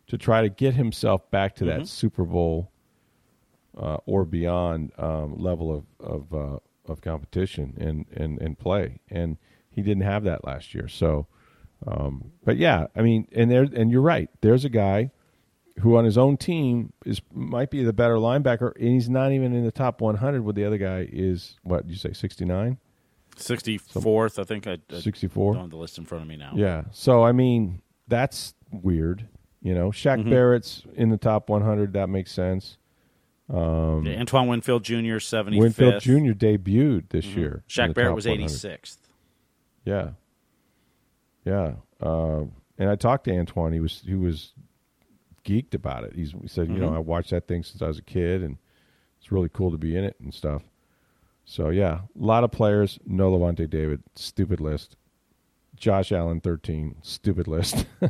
[0.07, 2.73] to try to get himself back to that Super Bowl
[3.77, 6.59] uh, or beyond um, level of of, uh,
[6.91, 8.99] of competition and, and and play.
[9.09, 9.37] And
[9.69, 10.87] he didn't have that last year.
[10.87, 11.27] So,
[11.87, 14.29] um, but yeah, I mean, and there and you're right.
[14.41, 15.11] There's a guy
[15.79, 19.53] who on his own team is might be the better linebacker, and he's not even
[19.53, 20.43] in the top 100.
[20.43, 22.77] Where the other guy is, what did you say, 69,
[23.35, 24.67] Sixty fourth, I think.
[24.67, 25.53] I, I 64.
[25.53, 26.51] don't have the list in front of me now.
[26.55, 26.83] Yeah.
[26.91, 29.27] So I mean, that's weird.
[29.61, 30.29] You know, Shaq Mm-hmm.
[30.29, 31.93] Barrett's in the top 100.
[31.93, 32.77] That makes sense.
[33.49, 33.57] Yeah,
[34.19, 35.19] Antoine Winfield Jr.
[35.19, 36.01] seventy Winfield.
[36.01, 36.31] Jr.
[36.33, 37.63] debuted this year.
[37.67, 37.81] Mm-hmm.
[37.91, 38.43] Shaq Barrett was 100.
[38.43, 38.99] eighty sixth.
[39.85, 40.11] Yeah.
[41.45, 41.73] Yeah.
[42.01, 42.43] Uh,
[42.77, 43.73] and I talked to Antoine.
[43.73, 44.53] He was he was
[45.45, 46.13] geeked about it.
[46.15, 46.83] He's, he said, you Mm-hmm.
[46.83, 48.57] know, I watched that thing since I was a kid, and
[49.19, 50.63] it's really cool to be in it and stuff.
[51.45, 52.99] So yeah, a lot of players.
[53.05, 54.95] No Lavonte David, stupid list.
[55.75, 57.85] Josh Allen, thirteen, stupid list.
[58.01, 58.09] I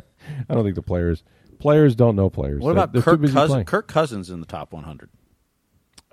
[0.54, 1.22] don't think the players
[1.58, 2.60] players don't know players.
[2.62, 3.64] What about they're Kirk Cousins?
[3.66, 5.10] Kirk Cousins in the top one hundred.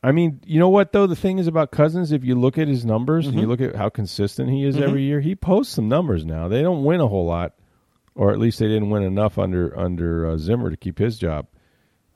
[0.04, 1.06] I mean, you know what though?
[1.08, 2.12] The thing is about Cousins.
[2.12, 3.50] If you look at his numbers and you Mm-hmm.
[3.52, 6.48] look at how consistent he is every year, he posts some numbers now.
[6.48, 7.54] They don't win a whole lot,
[8.16, 11.48] or at least they didn't win enough under under uh, Zimmer to keep his job.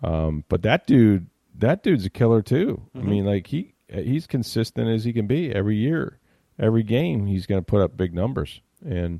[0.03, 1.27] Um, but that dude,
[1.59, 2.81] that dude's a killer too.
[2.95, 6.17] I mean, like he he's consistent as he can be every year,
[6.57, 7.27] every game.
[7.27, 9.19] He's going to put up big numbers, and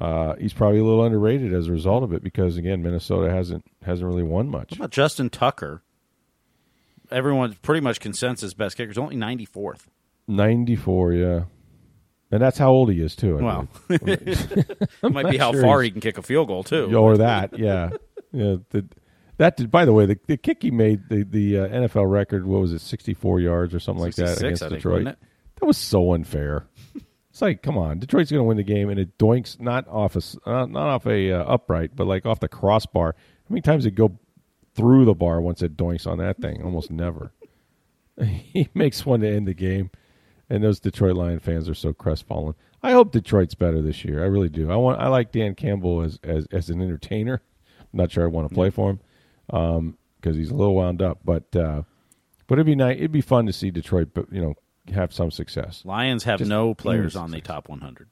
[0.00, 3.64] uh, he's probably a little underrated as a result of it because again, Minnesota hasn't
[3.82, 4.70] hasn't really won much.
[4.72, 5.82] What about Justin Tucker?
[7.10, 9.88] Everyone's pretty much consensus best kicker is only ninety fourth.
[10.26, 11.44] Ninety four, yeah,
[12.30, 13.38] and that's how old he is too.
[13.38, 13.68] I Wow,
[15.08, 16.94] might be how sure far he's- he can kick a field goal too.
[16.96, 17.90] or that, yeah,
[18.32, 18.56] yeah.
[18.70, 18.86] The,
[19.38, 22.44] that did, by the way, the, the kick he made the the uh, NFL record.
[22.46, 25.04] What was it, sixty four yards or something like that against think, Detroit?
[25.04, 26.66] That was so unfair.
[27.30, 30.14] it's like, come on, Detroit's going to win the game, and it doinks not off
[30.16, 33.14] a uh, not off a uh, upright, but like off the crossbar.
[33.16, 34.18] How many times did it go
[34.78, 36.62] through the bar once it doinks on that thing?
[36.62, 37.32] Almost never.
[38.24, 39.90] he makes one to end the game,
[40.48, 42.54] and those Detroit Lion fans are so crestfallen.
[42.82, 44.22] I hope Detroit's better this year.
[44.22, 44.70] I really do.
[44.70, 45.00] I want.
[45.00, 47.42] I like Dan Campbell as as, as an entertainer.
[47.80, 51.18] I'm not sure I want to play for him because he's a little wound up,
[51.24, 51.82] but uh,
[52.46, 52.96] but it'd be nice.
[52.96, 54.54] It'd be fun to see Detroit, but you know,
[54.92, 55.82] have some success.
[55.84, 58.08] Lions have Just no players on the top one hundred.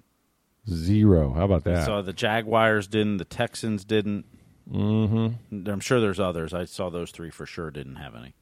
[0.68, 1.33] Zero.
[1.33, 1.87] How about that?
[1.87, 4.24] So the Jaguars didn't, the Texans didn't.
[4.70, 5.68] Mm-hmm.
[5.68, 6.52] I'm sure there's others.
[6.52, 8.35] I saw those three for sure didn't have any.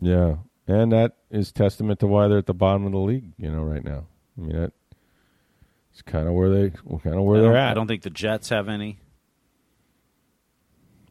[0.00, 3.32] Yeah, and that is testament to why they're at the bottom of the league.
[3.36, 4.06] You know, right now.
[4.36, 4.72] I mean, that
[5.92, 7.70] it's kind of where they kind of where they're at.
[7.70, 9.00] I don't think the Jets have any.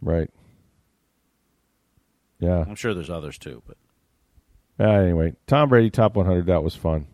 [0.02, 0.30] Right.
[2.40, 2.64] Yeah.
[2.68, 3.78] I'm sure there's others too, but
[4.80, 6.46] Uh, anyway, Tom Brady top 100.
[6.46, 7.08] That was fun.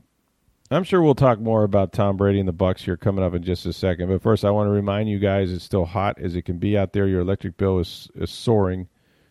[0.74, 3.44] I'm sure we'll talk more about Tom Brady and the Bucks here coming up in
[3.44, 4.10] just a second.
[4.10, 6.78] But first, I want to remind you guys it's still hot as it can be
[6.78, 7.08] out there.
[7.08, 8.88] Your electric bill is, is soaring.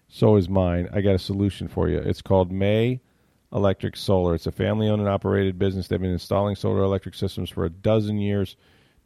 [0.09, 0.89] So is mine.
[0.93, 1.99] I got a solution for you.
[1.99, 3.01] It's called May
[3.53, 4.35] Electric Solar.
[4.35, 5.89] It's a family owned and operated business.
[5.89, 8.57] They've been installing solar electric systems for a dozen years.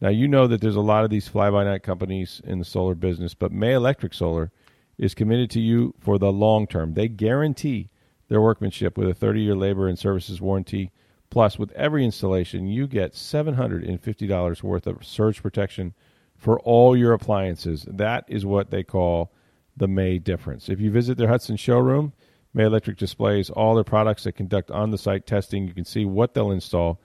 [0.00, 2.64] Now, you know that there's a lot of these fly by night companies in the
[2.64, 4.50] solar business, but May Electric Solar
[4.98, 6.94] is committed to you for the long term.
[6.94, 7.88] They guarantee
[8.28, 10.92] their workmanship with a 30 year labor and services warranty.
[11.30, 15.94] Plus, with every installation, you get $750 worth of surge protection
[16.36, 17.86] for all your appliances.
[17.88, 19.32] That is what they call
[19.76, 20.68] the May difference.
[20.68, 22.12] If you visit their Hudson showroom,
[22.54, 25.66] May Electric displays all their products that conduct on the site testing.
[25.66, 27.00] You can see what they'll install.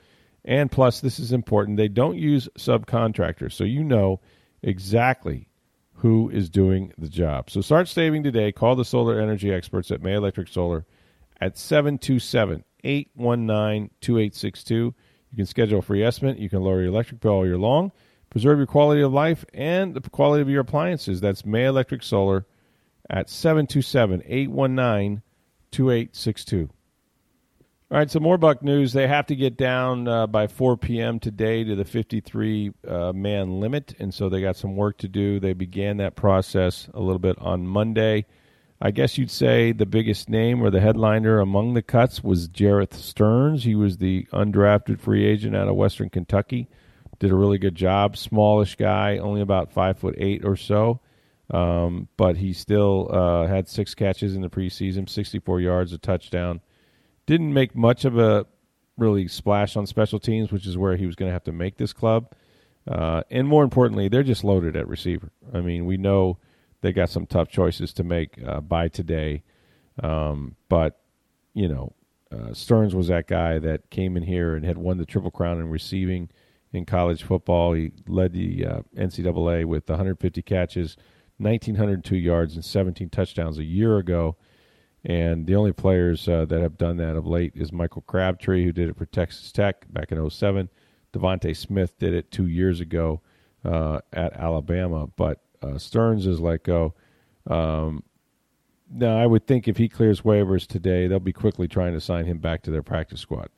[0.45, 4.21] And plus, this is important, they don't use subcontractors, so you know
[4.63, 5.49] exactly
[5.95, 7.49] who is doing the job.
[7.49, 8.51] So start saving today.
[8.51, 10.85] Call the solar energy experts at May Electric Solar
[11.41, 14.75] at 727 819 2862.
[14.75, 14.93] You
[15.35, 16.37] can schedule a free estimate.
[16.37, 17.91] You can lower your electric bill all year long,
[18.29, 21.19] preserve your quality of life and the quality of your appliances.
[21.21, 22.45] That's May Electric Solar
[23.09, 25.21] at 727 819
[25.71, 26.69] 2862.
[27.89, 28.93] All right, so more Buck news.
[28.93, 31.19] They have to get down uh, by 4 p.m.
[31.19, 35.41] today to the 53 uh, man limit, and so they got some work to do.
[35.41, 38.27] They began that process a little bit on Monday.
[38.81, 42.93] I guess you'd say the biggest name or the headliner among the cuts was Jerreth
[42.93, 43.63] Sterns.
[43.63, 46.67] He was the undrafted free agent out of Western Kentucky.
[47.19, 48.17] Did a really good job.
[48.17, 50.99] Smallish guy, only about five foot eight or so,
[51.51, 56.61] um, but he still uh, had six catches in the preseason, 64 yards, a touchdown
[57.25, 58.45] didn't make much of a
[58.97, 61.77] really splash on special teams, which is where he was going to have to make
[61.77, 62.33] this club.
[62.85, 65.31] Uh, and more importantly, they're just loaded at receiver.
[65.53, 66.39] I mean, we know
[66.81, 69.43] they got some tough choices to make uh, by today,
[70.01, 70.99] um, but
[71.53, 71.93] you know,
[72.31, 75.59] uh, Sterns was that guy that came in here and had won the triple crown
[75.59, 76.29] in receiving
[76.71, 77.73] in college football.
[77.73, 80.95] He led the uh, NCAA with 150 catches,
[81.37, 84.37] 1,902 yards, and 17 touchdowns a year ago.
[85.03, 88.71] And the only players uh, that have done that of late is Michael Crabtree, who
[88.71, 90.69] did it for Texas Tech back in 07.
[91.11, 93.19] DeVonta Smith did it two years ago
[93.65, 95.07] uh, at Alabama.
[95.07, 96.93] But uh, Sterns is let go.
[97.47, 98.03] um,
[98.93, 102.25] now I would think if he clears waivers today, they'll be quickly trying to sign
[102.25, 103.49] him back to their practice squad.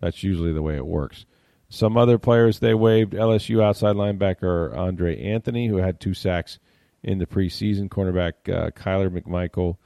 [0.00, 1.24] That's usually the way it works.
[1.68, 6.58] Some other players they waived LSU outside linebacker Andre Anthony, who had two sacks
[7.02, 9.78] in the preseason, cornerback uh, Kyler McMichael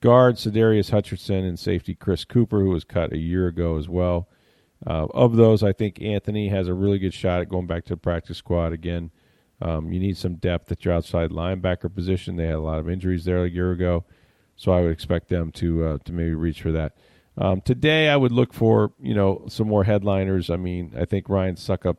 [0.00, 4.28] guard Sadarius Hutcherson and safety Chris Cooper, who was cut a year ago as well.
[4.86, 7.94] Uh, of those, I think Anthony has a really good shot at going back to
[7.94, 9.10] the practice squad again.
[9.64, 12.36] Um, you need some depth at your outside linebacker position.
[12.36, 14.04] They had a lot of injuries there a year ago,
[14.56, 16.96] so I would expect them to uh, to maybe reach for that.
[17.38, 20.50] Um, today, I would look for you know some more headliners.
[20.50, 21.96] I mean, I think Ryan Succop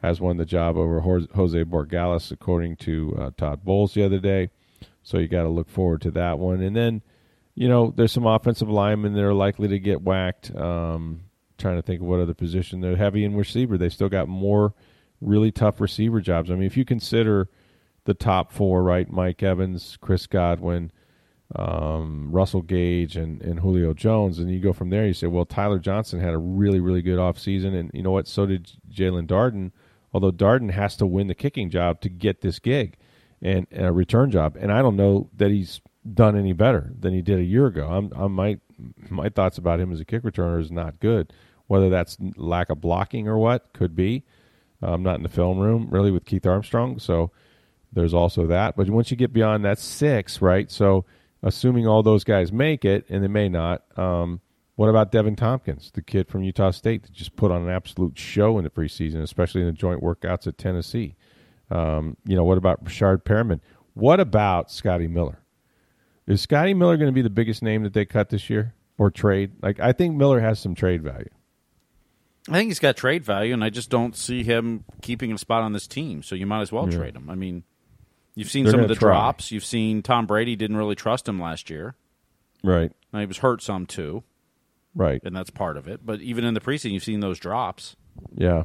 [0.00, 4.50] has won the job over Jose Borregales, according to uh, Todd Bowles the other day.
[5.02, 7.02] So you got to look forward to that one, and then
[7.54, 10.54] you know, there's some offensive linemen that are likely to get whacked.
[10.54, 11.22] Um,
[11.58, 13.76] trying to think of what other position they're heavy in receiver.
[13.76, 14.72] They still got more
[15.20, 16.50] really tough receiver jobs.
[16.50, 17.48] I mean, if you consider
[18.04, 19.10] the top four, right?
[19.10, 20.90] Mike Evans, Chris Godwin,
[21.54, 24.38] um, Russell Gage, and, and Julio Jones.
[24.38, 27.18] And you go from there, you say, well, Tyler Johnson had a really, really good
[27.18, 27.78] offseason.
[27.78, 28.28] And you know what?
[28.28, 29.72] So did Jaelon Darden,
[30.12, 32.96] although Darden has to win the kicking job to get this gig
[33.42, 34.56] and, and a return job.
[34.58, 35.80] And I don't know that he's
[36.14, 37.86] done any better than he did a year ago.
[37.86, 38.58] I'm, I'm my,
[39.08, 41.32] my thoughts about him as a kick returner is not good.
[41.66, 44.24] Whether that's lack of blocking or what, could be.
[44.82, 47.30] I'm not in the film room really with Keith Armstrong, so
[47.92, 48.76] there's also that.
[48.76, 50.70] But once you get beyond that six, right?
[50.70, 51.04] So
[51.42, 54.40] assuming all those guys make it, and they may not, um,
[54.76, 58.18] what about Deven Thompkins, the kid from Utah State that just put on an absolute
[58.18, 61.16] show in the preseason, especially in the joint workouts at Tennessee?
[61.70, 63.60] Um, you know, what about Breshad Perriman?
[63.94, 65.40] What about Scotty Miller?
[66.26, 69.10] Is Scotty Miller going to be the biggest name that they cut this year or
[69.10, 69.52] trade?
[69.62, 71.28] Like, I think Miller has some trade value.
[72.48, 75.62] I think he's got trade value, and I just don't see him keeping a spot
[75.62, 76.22] on this team.
[76.22, 76.96] So you might as well Yeah.
[76.98, 77.28] trade him.
[77.30, 77.64] I mean,
[78.34, 79.10] you've seen They're some of the try.
[79.12, 79.52] drops.
[79.52, 81.94] You've seen Tom Brady didn't really trust him last year.
[82.64, 84.22] Right, Now, he was hurt some too,
[84.94, 85.20] right.
[85.24, 86.04] and that's part of it.
[86.04, 87.96] But even in the preseason, you've seen those drops,
[88.34, 88.64] Yeah.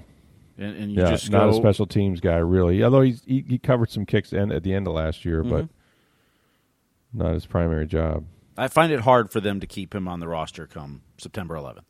[0.58, 2.84] and, and you yeah, just not go, a special teams guy, really.
[2.84, 5.66] Although he's, he he covered some kicks end, at the end of last year, but
[5.66, 7.18] Mm-hmm.
[7.20, 8.26] not his primary job.
[8.58, 11.84] I find it hard for them to keep him on the roster come September 11th.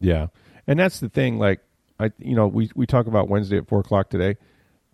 [0.00, 0.26] Yeah,
[0.66, 1.38] and that's the thing.
[1.38, 1.60] Like
[1.98, 4.36] I, you know, we we talk about Wednesday at four o'clock today,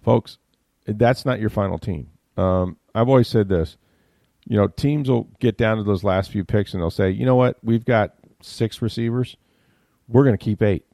[0.02, 0.38] folks.
[0.86, 2.08] That's not your final team.
[2.36, 3.76] Um, I've always said this.
[4.46, 7.26] You know, teams will get down to those last few picks and they'll say, you
[7.26, 9.36] know what, we've got six receivers,
[10.08, 10.84] we're going to keep eight.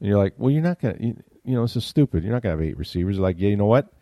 [0.00, 1.04] And you're like, well, you're not going to.
[1.04, 2.22] You, you know, this is stupid.
[2.22, 3.18] You're not going to have eight receivers.
[3.18, 3.92] Like, yeah, you know what?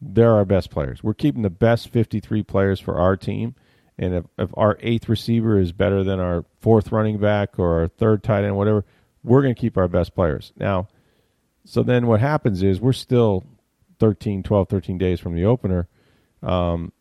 [0.00, 1.04] They're our best players.
[1.04, 3.54] We're keeping the best 53 players for our team.
[3.98, 7.88] And if, if our eighth receiver is better than our fourth running back or our
[7.88, 8.84] third tight end, whatever,
[9.22, 10.52] we're going to keep our best players.
[10.56, 10.88] Now,
[11.64, 13.44] so then what happens is we're still
[13.98, 15.88] 13, 12, 13 days from the opener.
[16.42, 16.92] Um,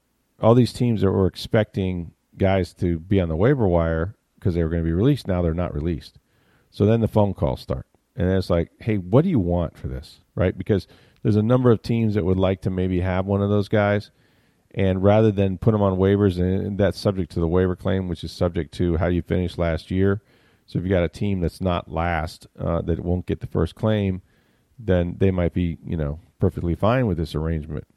[0.42, 4.64] all these teams that were expecting guys to be on the waiver wire because they
[4.64, 6.18] were going to be released, now they're not released.
[6.72, 7.86] So then the phone calls start.
[8.16, 10.20] And it's like, hey, what do you want for this?
[10.36, 10.58] Right?
[10.58, 10.88] Because
[11.24, 14.12] there's a number of teams that would like to maybe have one of those guys.
[14.72, 18.24] And rather than put them on waivers, and, that's subject to the waiver claim, which
[18.24, 20.22] is subject to how you finished last year.
[20.70, 23.74] So if you got a team that's not last, uh, that won't get the first
[23.74, 24.22] claim,
[24.78, 27.88] then they might be, you know, perfectly fine with this arrangement.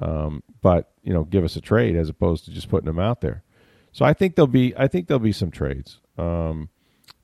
[0.00, 3.22] Um, but you know, give us a trade as opposed to just putting them out
[3.22, 3.44] there.
[3.92, 6.00] So I think there'll be, I think there'll be some trades.
[6.18, 6.68] Um,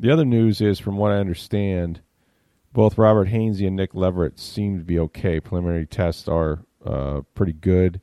[0.01, 2.01] the other news is, from what I understand,
[2.73, 5.39] both Robert Hainsey and Nick Leverett seem to be okay.
[5.39, 8.01] Preliminary tests are uh, pretty good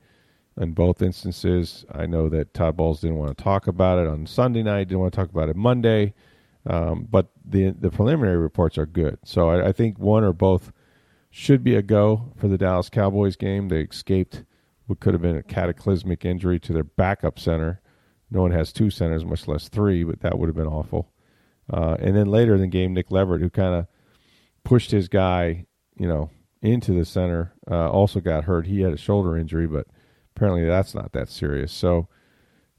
[0.56, 1.84] in both instances.
[1.92, 5.00] I know that Todd Bowles didn't want to talk about it on Sunday night, didn't
[5.00, 6.14] want to talk about it Monday,
[6.66, 9.18] um, but the the preliminary reports are good.
[9.24, 10.72] So I, I think one or both
[11.30, 13.70] should be a go for the Dallas Cowboys game.
[13.70, 14.44] They escaped
[14.86, 17.82] what could have been a cataclysmic injury to their backup center.
[18.30, 21.12] No one has two centers, much less three, but that would have been awful.
[21.72, 23.88] Uh, and then later in the game, Nick Leverett, who kind of
[24.64, 25.66] pushed his guy,
[25.98, 26.30] you know,
[26.62, 28.68] into the center, uh, also got hurt.
[28.68, 29.88] He had a shoulder injury, but
[30.36, 31.72] apparently that's not that serious.
[31.72, 32.08] So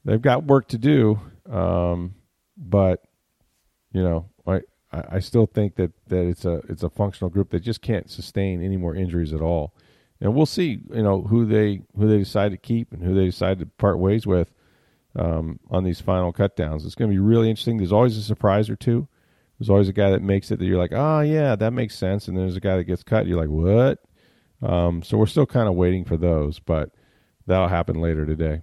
[0.05, 1.18] they've got work to do,
[1.51, 2.14] um,
[2.57, 3.03] but
[3.92, 4.28] you know,
[4.92, 8.11] I, I still think that, that it's a it's a functional group that just can't
[8.11, 9.74] sustain any more injuries at all.
[10.20, 13.26] And we'll see, you know, who they who they decide to keep and who they
[13.26, 14.52] decide to part ways with
[15.16, 16.85] um, on these final cutdowns.
[16.85, 17.78] It's going to be really interesting.
[17.78, 19.09] There's always a surprise or two.
[19.59, 22.28] There's always a guy that makes it that you're like, oh yeah, that makes sense,
[22.28, 23.26] and then there's a guy that gets cut.
[23.26, 24.00] You're like, what?
[24.68, 26.90] Um, so we're still kind of waiting for those, but
[27.46, 28.62] that'll happen later today.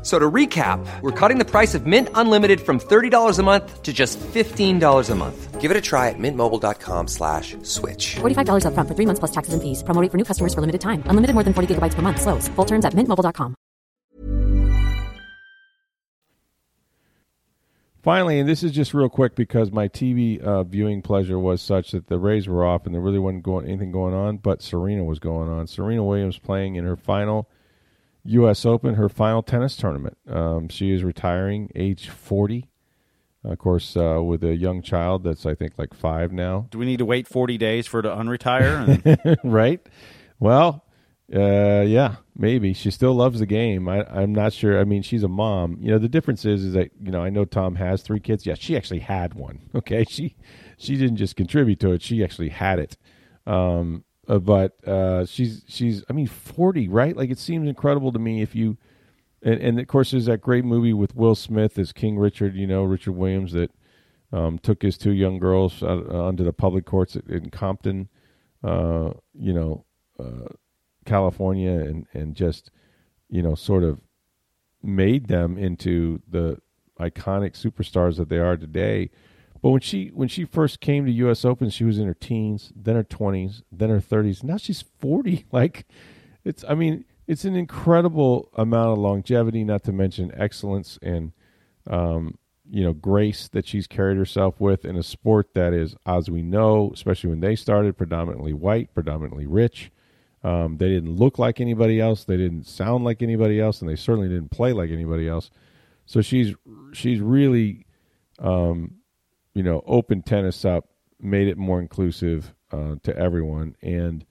[0.00, 3.82] F- So to recap, we're cutting the price of Mint Unlimited from $30 a month
[3.82, 5.60] to just $15 a month.
[5.60, 8.16] Give it a try at mintmobile.com slash switch.
[8.20, 9.82] $45 upfront for three months plus taxes and fees.
[9.82, 11.02] Promo rate for new customers for limited time.
[11.04, 12.22] Unlimited more than 40 gigabytes per month.
[12.22, 12.48] Slows.
[12.56, 13.54] Full terms at mintmobile.com.
[18.02, 21.90] Finally, and this is just real quick because my TV uh, viewing pleasure was such
[21.90, 25.04] that the Rays were off and there really wasn't going anything going on, but Serena
[25.04, 25.66] was going on.
[25.66, 27.46] Serena Williams playing in her final
[28.24, 28.64] U.S.
[28.66, 30.16] Open, her final tennis tournament.
[30.28, 32.68] Um, she is retiring, age forty.
[33.42, 36.66] Of course, uh, with a young child that's I think like five now.
[36.70, 39.02] Do we need to wait 40 days for her to unretire?
[39.24, 39.80] And right?
[40.38, 40.84] Well,
[41.34, 43.88] uh, yeah, maybe she still loves the game.
[43.88, 44.78] I, I'm not sure.
[44.78, 45.78] I mean, she's a mom.
[45.80, 48.44] You know, the difference is, is that you know, I know Tom has three kids.
[48.44, 49.60] Yeah, she actually had one.
[49.74, 50.36] Okay, she
[50.76, 52.96] she didn't just contribute to it; she actually had it.
[53.46, 57.16] Um, uh, but uh, she's she's I mean forty, right?
[57.16, 58.78] Like it seems incredible to me if you.
[59.42, 62.54] And, and of course, there's that great movie with Will Smith as King Richard.
[62.54, 63.70] You know, Richard Williams that
[64.32, 68.08] um, took his two young girls uh, onto the public courts in Compton,
[68.62, 69.84] uh, you know,
[70.18, 70.48] uh,
[71.06, 72.70] California, and and just
[73.28, 73.98] you know sort of
[74.82, 76.58] made them into the
[77.00, 79.10] iconic superstars that they are today.
[79.62, 81.44] But when she when she first came to U.S.
[81.44, 84.42] Open, she was in her teens, then her twenties, then her thirties.
[84.42, 85.44] Now she's forty.
[85.52, 85.86] Like
[86.44, 89.62] it's, I mean, it's an incredible amount of longevity.
[89.64, 91.32] Not to mention excellence and
[91.86, 92.38] um,
[92.70, 96.42] you know grace that she's carried herself with in a sport that is, as we
[96.42, 99.90] know, especially when they started, predominantly white, predominantly rich.
[100.42, 102.24] Um, they didn't look like anybody else.
[102.24, 105.50] They didn't sound like anybody else, and they certainly didn't play like anybody else.
[106.06, 106.54] So she's
[106.92, 107.86] she's really,
[108.38, 108.94] um,
[109.60, 110.88] you know, opened tennis up,
[111.20, 114.24] made it more inclusive uh, to everyone, and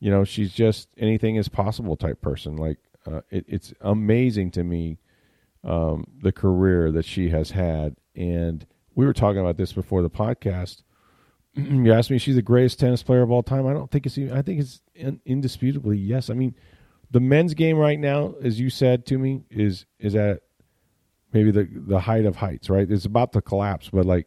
[0.00, 2.56] you know, she's just anything is possible type person.
[2.56, 4.98] Like uh, it, it's amazing to me
[5.62, 10.10] um, the career that she has had, and we were talking about this before the
[10.10, 10.82] podcast
[11.54, 13.66] you asked me, she's the greatest tennis player of all time.
[13.66, 14.18] I don't think it's.
[14.18, 14.80] I think it's
[15.24, 16.30] indisputably yes.
[16.30, 16.54] I mean,
[17.10, 20.40] the men's game right now, as you said to me, is is at
[21.32, 22.68] maybe the the height of heights.
[22.68, 23.90] Right, it's about to collapse.
[23.92, 24.26] But like,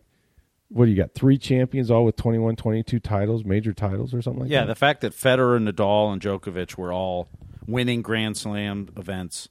[0.69, 1.13] what do you got?
[1.13, 4.63] Three champions, all with 21, 22 titles, major titles, or something like yeah, that.
[4.63, 7.29] Yeah, the fact that Federer, Nadal, and Djokovic were all
[7.65, 9.49] winning Grand Slam events,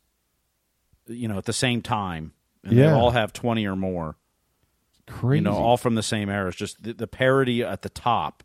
[1.06, 2.32] you know, at the same time,
[2.64, 2.86] and Yeah.
[2.86, 4.16] they all have twenty or more.
[5.06, 6.48] Crazy, You know, all from the same era.
[6.48, 8.42] It's just the, the parity at the top.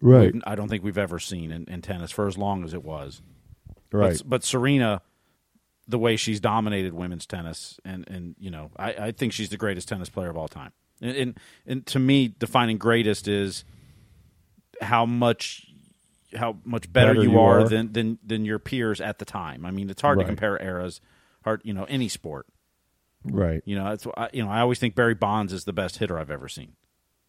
[0.00, 2.82] right, I don't think we've ever seen in, in tennis for as long as it
[2.82, 3.22] was.
[3.92, 4.18] right.
[4.18, 5.02] But, but Serena,
[5.86, 9.56] the way she's dominated women's tennis, and, and you know, I, I think she's the
[9.56, 10.72] greatest tennis player of all time.
[11.04, 13.64] And, and and to me, defining greatest is
[14.80, 15.66] how much
[16.36, 17.68] how much better, Better you, you are, are.
[17.68, 19.64] than, than than your peers at the time.
[19.64, 20.24] I mean, it's hard Right.
[20.24, 21.00] to compare eras.
[21.44, 22.46] Hard, you know, any sport.
[23.24, 25.98] right, You know, it's I, you know, I always think Barry Bonds is the best
[25.98, 26.72] hitter I've ever seen.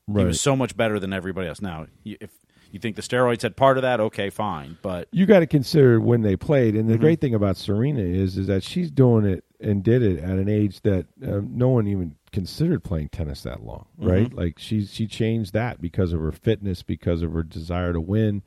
[0.07, 0.21] right.
[0.21, 1.61] He was so much better than everybody else.
[1.61, 2.32] Now, if
[2.71, 4.78] you think the steroids had part of that, okay, fine.
[4.82, 6.73] But you got to consider when they played.
[6.73, 6.80] Mm-hmm.
[6.82, 10.19] And the great thing about Serena is is that she's doing it and did it
[10.19, 14.10] at an age that um, no one even considered playing tennis that long, Mm-hmm.
[14.10, 14.34] right?
[14.34, 18.44] Like she she changed that because of her fitness, because of her desire to win.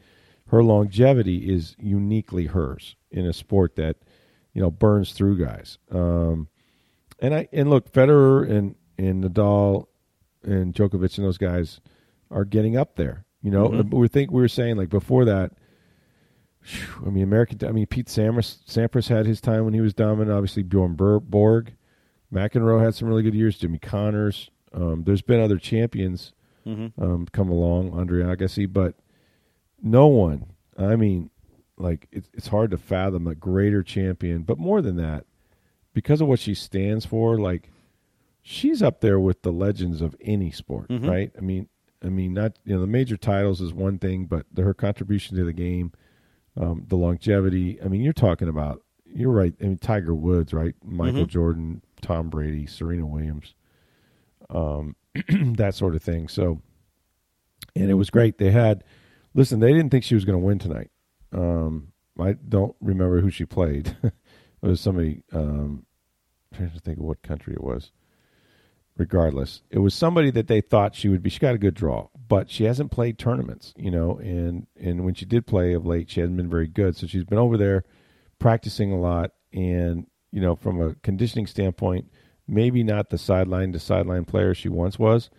[0.49, 3.97] Her longevity is uniquely hers in a sport that
[4.55, 5.79] you know burns through guys.
[5.91, 6.49] Um,
[7.19, 9.87] and I and look, Federer and and Nadal
[10.43, 11.81] and Djokovic and those guys
[12.31, 13.25] are getting up there.
[13.43, 13.97] You know, Mm-hmm.
[13.97, 15.53] we think we were saying like before that.
[17.07, 17.67] I mean, American.
[17.67, 20.31] I mean, Pete Sampras, Sampras had his time when he was dominant.
[20.37, 21.73] Obviously, Bjorn Bor- Borg,
[22.33, 23.59] McEnroe had some really good years.
[23.59, 24.51] Jimmy Connors.
[24.73, 26.33] Um, there's been other champions
[26.67, 27.03] Mm-hmm.
[27.03, 28.95] um, come along, Andre Agassi, but
[29.83, 30.53] no one.
[30.77, 31.31] I mean,
[31.79, 34.43] like it's it's hard to fathom a greater champion.
[34.43, 35.25] But more than that,
[35.95, 37.71] because of what she stands for, like
[38.43, 41.09] she's up there with the legends of any sport, Mm-hmm.
[41.09, 41.33] right?
[41.39, 41.69] I mean,
[42.05, 45.39] I mean, not you know the major titles is one thing, but the, her contribution
[45.39, 45.93] to the game,
[46.61, 47.81] um, the longevity.
[47.83, 48.83] I mean, you're talking about.
[49.07, 49.55] You're right.
[49.59, 50.75] I mean, Tiger Woods, right?
[50.85, 51.31] Michael Mm-hmm.
[51.31, 53.55] Jordan, Tom Brady, Serena Williams,
[54.51, 54.97] um,
[55.57, 56.29] that sort of thing.
[56.29, 56.63] So,
[57.75, 58.39] and it was great.
[58.39, 58.85] They had.
[59.35, 60.91] Listen, they didn't think she was going to win tonight.
[61.33, 63.97] Um, I don't remember who she played.
[64.03, 64.13] it
[64.63, 65.23] was somebody.
[65.33, 65.85] Um,
[66.55, 67.93] trying to think of what country it was.
[68.97, 71.31] Regardless, it was somebody that they thought she would be.
[71.31, 74.19] She got a good draw, but she hasn't played tournaments, you know.
[74.19, 76.97] And and when she did play of late, she hasn't been very good.
[76.97, 77.85] So she's been over there
[78.41, 82.11] practicing a lot, and you know, from a conditioning standpoint,
[82.47, 85.31] maybe not the sideline to sideline player she once was,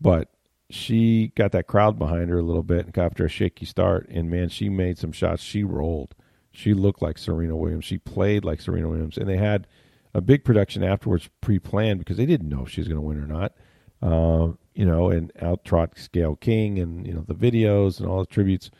[0.00, 0.28] but
[0.70, 4.08] she got that crowd behind her a little bit and got after a shaky start,
[4.08, 5.42] and man, she made some shots.
[5.42, 6.14] She rolled.
[6.50, 7.84] She looked like Serena Williams.
[7.84, 9.66] She played like Serena Williams, and they had
[10.14, 13.18] a big production afterwards, pre-planned because they didn't know if she was going to win
[13.18, 13.54] or not.
[14.02, 18.20] Uh, you know, and out trot Gayle King, and you know the videos and all
[18.20, 18.70] the tributes.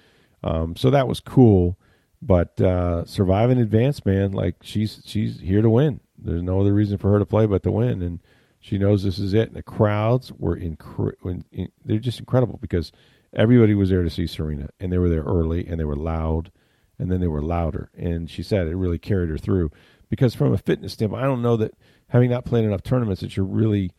[0.42, 1.78] Um, so that was cool.
[2.24, 4.32] But uh, survive and advance, man.
[4.32, 6.00] Like she's she's here to win.
[6.16, 8.20] There's no other reason for her to play but to win, and
[8.60, 9.48] she knows this is it.
[9.48, 12.92] And the crowds were incre- in, in, they're just incredible because
[13.34, 16.52] everybody was there to see Serena, and they were there early, and they were loud,
[16.96, 17.90] and then they were louder.
[17.98, 19.72] And she said it really carried her through
[20.08, 21.74] because from a fitness standpoint, I don't know that
[22.08, 23.90] having not played enough tournaments that you're really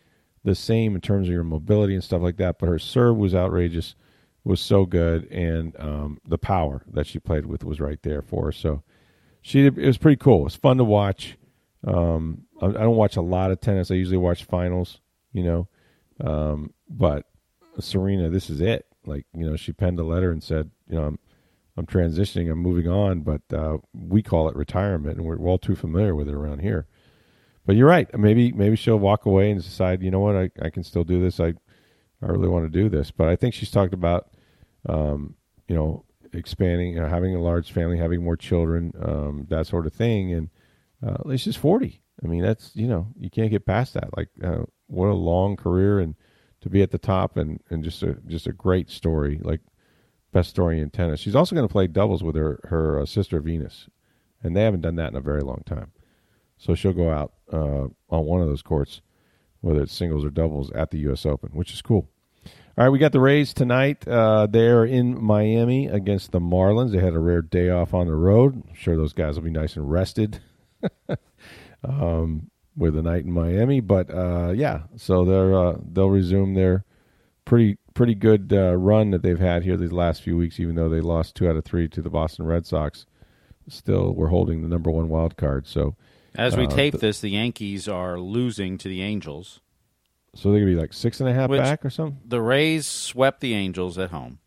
[0.43, 2.59] the same in terms of your mobility and stuff like that.
[2.59, 3.95] But her serve was outrageous,
[4.43, 8.45] was so good, and um, the power that she played with was right there for
[8.45, 8.51] her.
[8.51, 8.83] So
[9.41, 10.41] she it was pretty cool.
[10.41, 11.37] It was fun to watch.
[11.85, 13.91] Um, I, I don't watch a lot of tennis.
[13.91, 14.99] I usually watch finals,
[15.31, 15.67] you know,
[16.21, 17.25] um, but
[17.79, 18.85] Serena, this is it.
[19.05, 21.19] Like you know, she penned a letter and said, you know, I'm
[21.75, 25.75] I'm transitioning, I'm moving on, but uh, we call it retirement, and we're all too
[25.75, 26.87] familiar with it around here.
[27.65, 28.07] But you're right.
[28.17, 31.21] Maybe maybe she'll walk away and decide, you know what, I, I can still do
[31.21, 31.39] this.
[31.39, 31.53] I
[32.21, 33.11] I really want to do this.
[33.11, 34.29] But I think she's talked about,
[34.87, 35.35] um,
[35.67, 39.93] you know, expanding, uh, having a large family, having more children, um, that sort of
[39.93, 40.33] thing.
[40.33, 40.49] And
[41.05, 42.01] uh, least she's 40.
[42.23, 44.15] I mean, that's you know, you can't get past that.
[44.15, 46.15] Like, uh, what a long career and
[46.61, 49.39] to be at the top and, and just a just a great story.
[49.41, 49.61] Like
[50.31, 51.19] best story in tennis.
[51.19, 53.89] She's also going to play doubles with her her uh, sister Venus,
[54.41, 55.91] and they haven't done that in a very long time.
[56.57, 59.01] So she'll go out uh, on one of those courts,
[59.61, 61.25] whether it's singles or doubles, at the U.S.
[61.25, 62.09] Open, which is cool.
[62.75, 64.07] All right, we got the Rays tonight.
[64.07, 66.91] Uh, they're in Miami against the Marlins.
[66.91, 68.55] They had a rare day off on the road.
[68.67, 70.39] I'm sure those guys will be nice and rested
[71.83, 73.79] um, with a night in Miami.
[73.79, 76.83] But uh, yeah, so they're uh, they'll resume their
[77.45, 80.59] pretty pretty good uh, run that they've had here these last few weeks.
[80.59, 83.05] Even though they lost two out of three to the Boston Red Sox,
[83.67, 85.67] still we're holding the number one wild card.
[85.67, 85.95] So
[86.33, 89.59] As we Uh, tape th- this, the Yankees are losing to the Angels.
[90.35, 92.19] So they're gonna be like six and a half Which- back or something.
[92.25, 94.39] The Rays swept the Angels at home.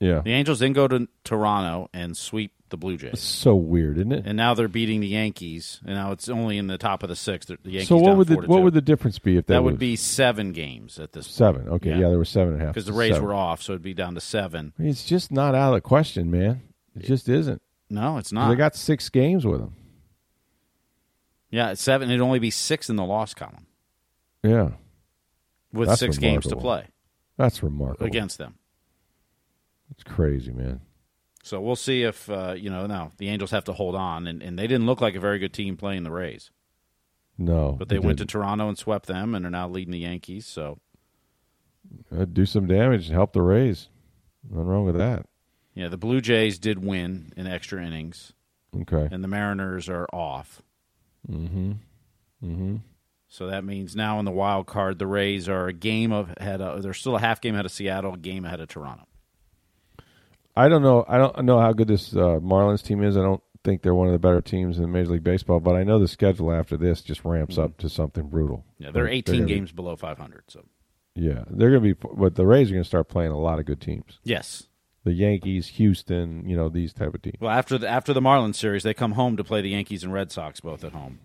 [0.00, 3.20] Yeah, The Angels then go to Toronto and sweep the Blue it's Jays.
[3.20, 4.24] so weird, isn't it?
[4.26, 7.16] And now they're beating the Yankees, and now it's only in the top of the
[7.16, 7.48] sixth.
[7.48, 8.62] The Yankees so what would the what two.
[8.64, 11.68] would the difference be if that would be seven games at this point seven?
[11.68, 11.98] Okay, Yeah.
[12.00, 13.28] yeah, there were seven and a half because the Rays Seven.
[13.28, 14.72] were off, so it'd be down to seven.
[14.78, 16.62] It's just not out of the question, man.
[16.96, 17.62] It just isn't.
[17.88, 18.48] No, it's not.
[18.50, 19.74] They got six games with them.
[21.50, 22.10] yeah, seven.
[22.10, 23.66] It'd only be six in the loss column
[24.42, 24.70] Yeah,
[25.74, 26.86] with That's six games to play
[27.36, 28.06] that's remarkable.
[28.06, 28.54] against them.
[29.90, 30.80] it's crazy, man.
[31.42, 32.86] So we'll see if uh, you know.
[32.86, 35.38] Now the Angels have to hold on, and, and they didn't look like a very
[35.38, 36.50] good team playing the Rays,
[37.36, 38.30] No, but they went to didn't.
[38.30, 40.46] Toronto and swept them, and are now leading the Yankees.
[40.46, 40.78] So
[42.10, 43.88] Uh, do some damage and help the Rays.
[44.48, 45.26] Nothing wrong with that.
[45.74, 48.32] yeah, the Blue Jays did win in extra innings,
[48.74, 49.08] Okay.
[49.12, 50.62] and the Mariners are off.
[51.30, 51.72] Mm-hmm.
[52.42, 52.76] Mm-hmm.
[53.34, 56.60] So that means now in the wild card, the Rays are a game of ahead.
[56.60, 59.08] Of, they're still a half game ahead of Seattle, a game ahead of Toronto.
[60.56, 61.04] I don't know.
[61.08, 63.16] I don't know how good this uh, Marlins team is.
[63.16, 65.82] I don't think they're one of the better teams in Major League Baseball, but I
[65.82, 68.58] know the schedule after this just ramps up to something brutal.
[68.74, 68.84] Mm-hmm.
[68.84, 70.44] Yeah, they're Like, 18 gonna be- games below 500.
[70.46, 70.64] So
[71.16, 72.08] yeah, they're going to be.
[72.16, 74.20] But the Rays are going to start playing a lot of good teams.
[74.22, 74.68] yes.
[75.02, 77.36] The Yankees, Houston, you know these type of teams.
[77.38, 80.12] Well, after the after the Marlins series, they come home to play the Yankees and
[80.14, 81.18] Red Sox both at home.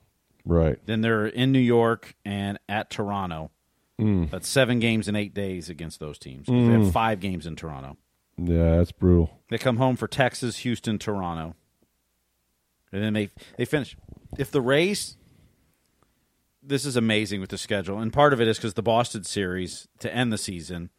[0.46, 0.80] Right.
[0.86, 3.52] Then they're in New York and at Toronto.
[4.00, 4.30] Mm.
[4.30, 6.48] That's seven games in eight days against those teams.
[6.48, 7.98] They have five games in Toronto.
[8.38, 9.30] Yeah, that's brutal.
[9.50, 11.56] They come home for Texas, Houston, Toronto,
[12.94, 13.98] and then they they finish.
[14.38, 15.18] If the Rays,
[16.64, 19.88] this is amazing with the schedule, and part of it is because the Boston series
[20.00, 20.90] to end the season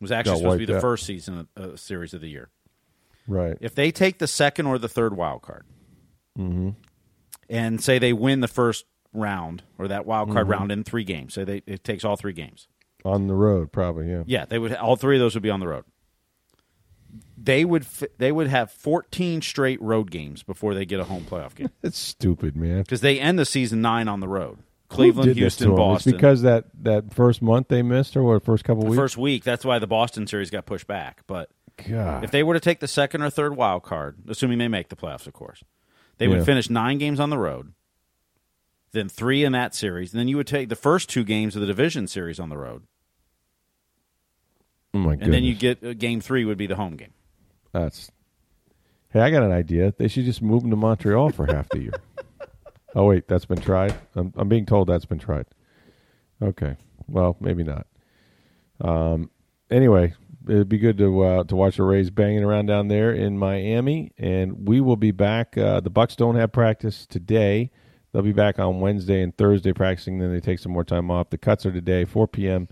[0.00, 0.82] was actually Got supposed to be the out.
[0.82, 2.50] first season of, uh, series of the year.
[3.26, 3.56] Right.
[3.60, 5.64] If they take the second or the third wild card,
[6.38, 6.70] Mm-hmm.
[7.50, 10.52] And say they win the first round or that wild card Mm-hmm.
[10.52, 12.68] round in three games, say they it takes all three games.
[13.04, 14.10] On the road, probably.
[14.10, 14.22] Yeah.
[14.26, 14.74] Yeah, they would.
[14.74, 15.84] All three of those would be on the road.
[17.36, 17.86] They would.
[18.18, 21.98] They would have 14 straight road games before they get a home playoff game It's
[21.98, 22.82] stupid, man.
[22.82, 24.58] because they end the season nine on the road.
[24.88, 26.10] Cleveland, Houston, Boston.
[26.12, 28.44] It's because that that first month they missed, or what?
[28.44, 28.98] First couple the weeks.
[29.00, 29.44] first week.
[29.44, 31.22] That's why the Boston series got pushed back.
[31.26, 31.48] But
[31.88, 32.24] God.
[32.24, 34.96] if they were to take the second or third wild card, assuming they make the
[34.96, 35.62] playoffs, of course,
[36.20, 36.36] they Yeah.
[36.36, 37.72] would finish nine games on the road,
[38.92, 41.60] then three in that series, and then you would take the first two games of
[41.60, 42.82] the division series on the road,
[44.94, 45.24] oh my goodness.
[45.26, 47.12] and then you get uh, game three would be the home game.
[47.72, 48.10] That's.
[49.12, 49.92] Hey, I got an idea.
[49.96, 51.92] They should just move them to Montreal for half the year.
[52.92, 53.94] Oh wait, that's been tried.
[54.16, 55.46] I'm, I'm being told that's been tried.
[56.42, 57.86] Okay, well maybe not.
[58.80, 59.30] Um.
[59.70, 60.14] Anyway,
[60.50, 64.12] it'd be good to uh, to watch the Rays banging around down there in Miami,
[64.18, 65.56] and we will be back.
[65.56, 67.70] Uh, the Bucks don't have practice today.
[68.12, 70.18] They'll be back on Wednesday and Thursday practicing.
[70.18, 71.30] Then they take some more time off.
[71.30, 72.68] The cuts are today, 4 p.m.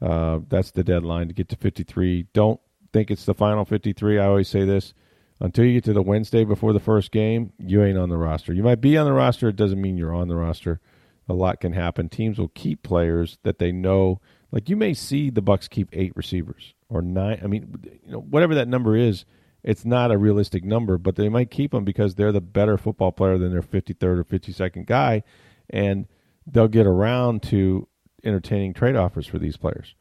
[0.00, 2.28] Uh, that's the deadline to get to 53.
[2.32, 2.60] Don't
[2.92, 4.20] think it's the final 53.
[4.20, 4.94] I always say this.
[5.40, 8.52] Until you get to the Wednesday before the first game, you ain't on the roster.
[8.52, 9.48] You might be on the roster.
[9.48, 10.80] It doesn't mean you're on the roster.
[11.28, 12.08] A lot can happen.
[12.08, 14.20] Teams will keep players that they know.
[14.50, 17.40] Like you may see the Bucks keep eight receivers or nine.
[17.42, 17.74] I mean,
[18.04, 19.24] you know, whatever that number is,
[19.62, 23.12] it's not a realistic number, but they might keep them because they're the better football
[23.12, 25.22] player than their 53rd or 52nd guy,
[25.68, 26.06] and
[26.46, 27.88] they'll get around to
[28.24, 29.94] entertaining trade offers for these players.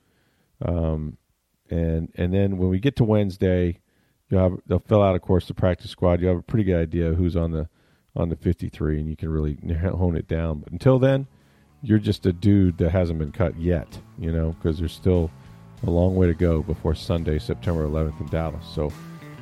[0.64, 1.18] Um,
[1.70, 3.80] and and then when we get to Wednesday,
[4.30, 6.22] you'll have they'll fill out, of course, the practice squad.
[6.22, 7.68] You have a pretty good idea who's on the
[8.16, 10.60] on the 53, and you can really hone it down.
[10.60, 11.28] But until then,
[11.82, 15.30] you're just a dude that hasn't been cut yet, you know, because there's still
[15.86, 18.66] a long way to go before Sunday, September 11th in Dallas.
[18.74, 18.92] So,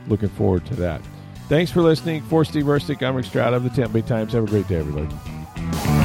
[0.08, 1.02] looking forward to that.
[1.48, 2.24] Thanks for listening.
[2.24, 4.34] For Steve Burstick, I'm Rick Stroud of the Tampa Bay Times.
[4.34, 6.05] Have a great day, everybody.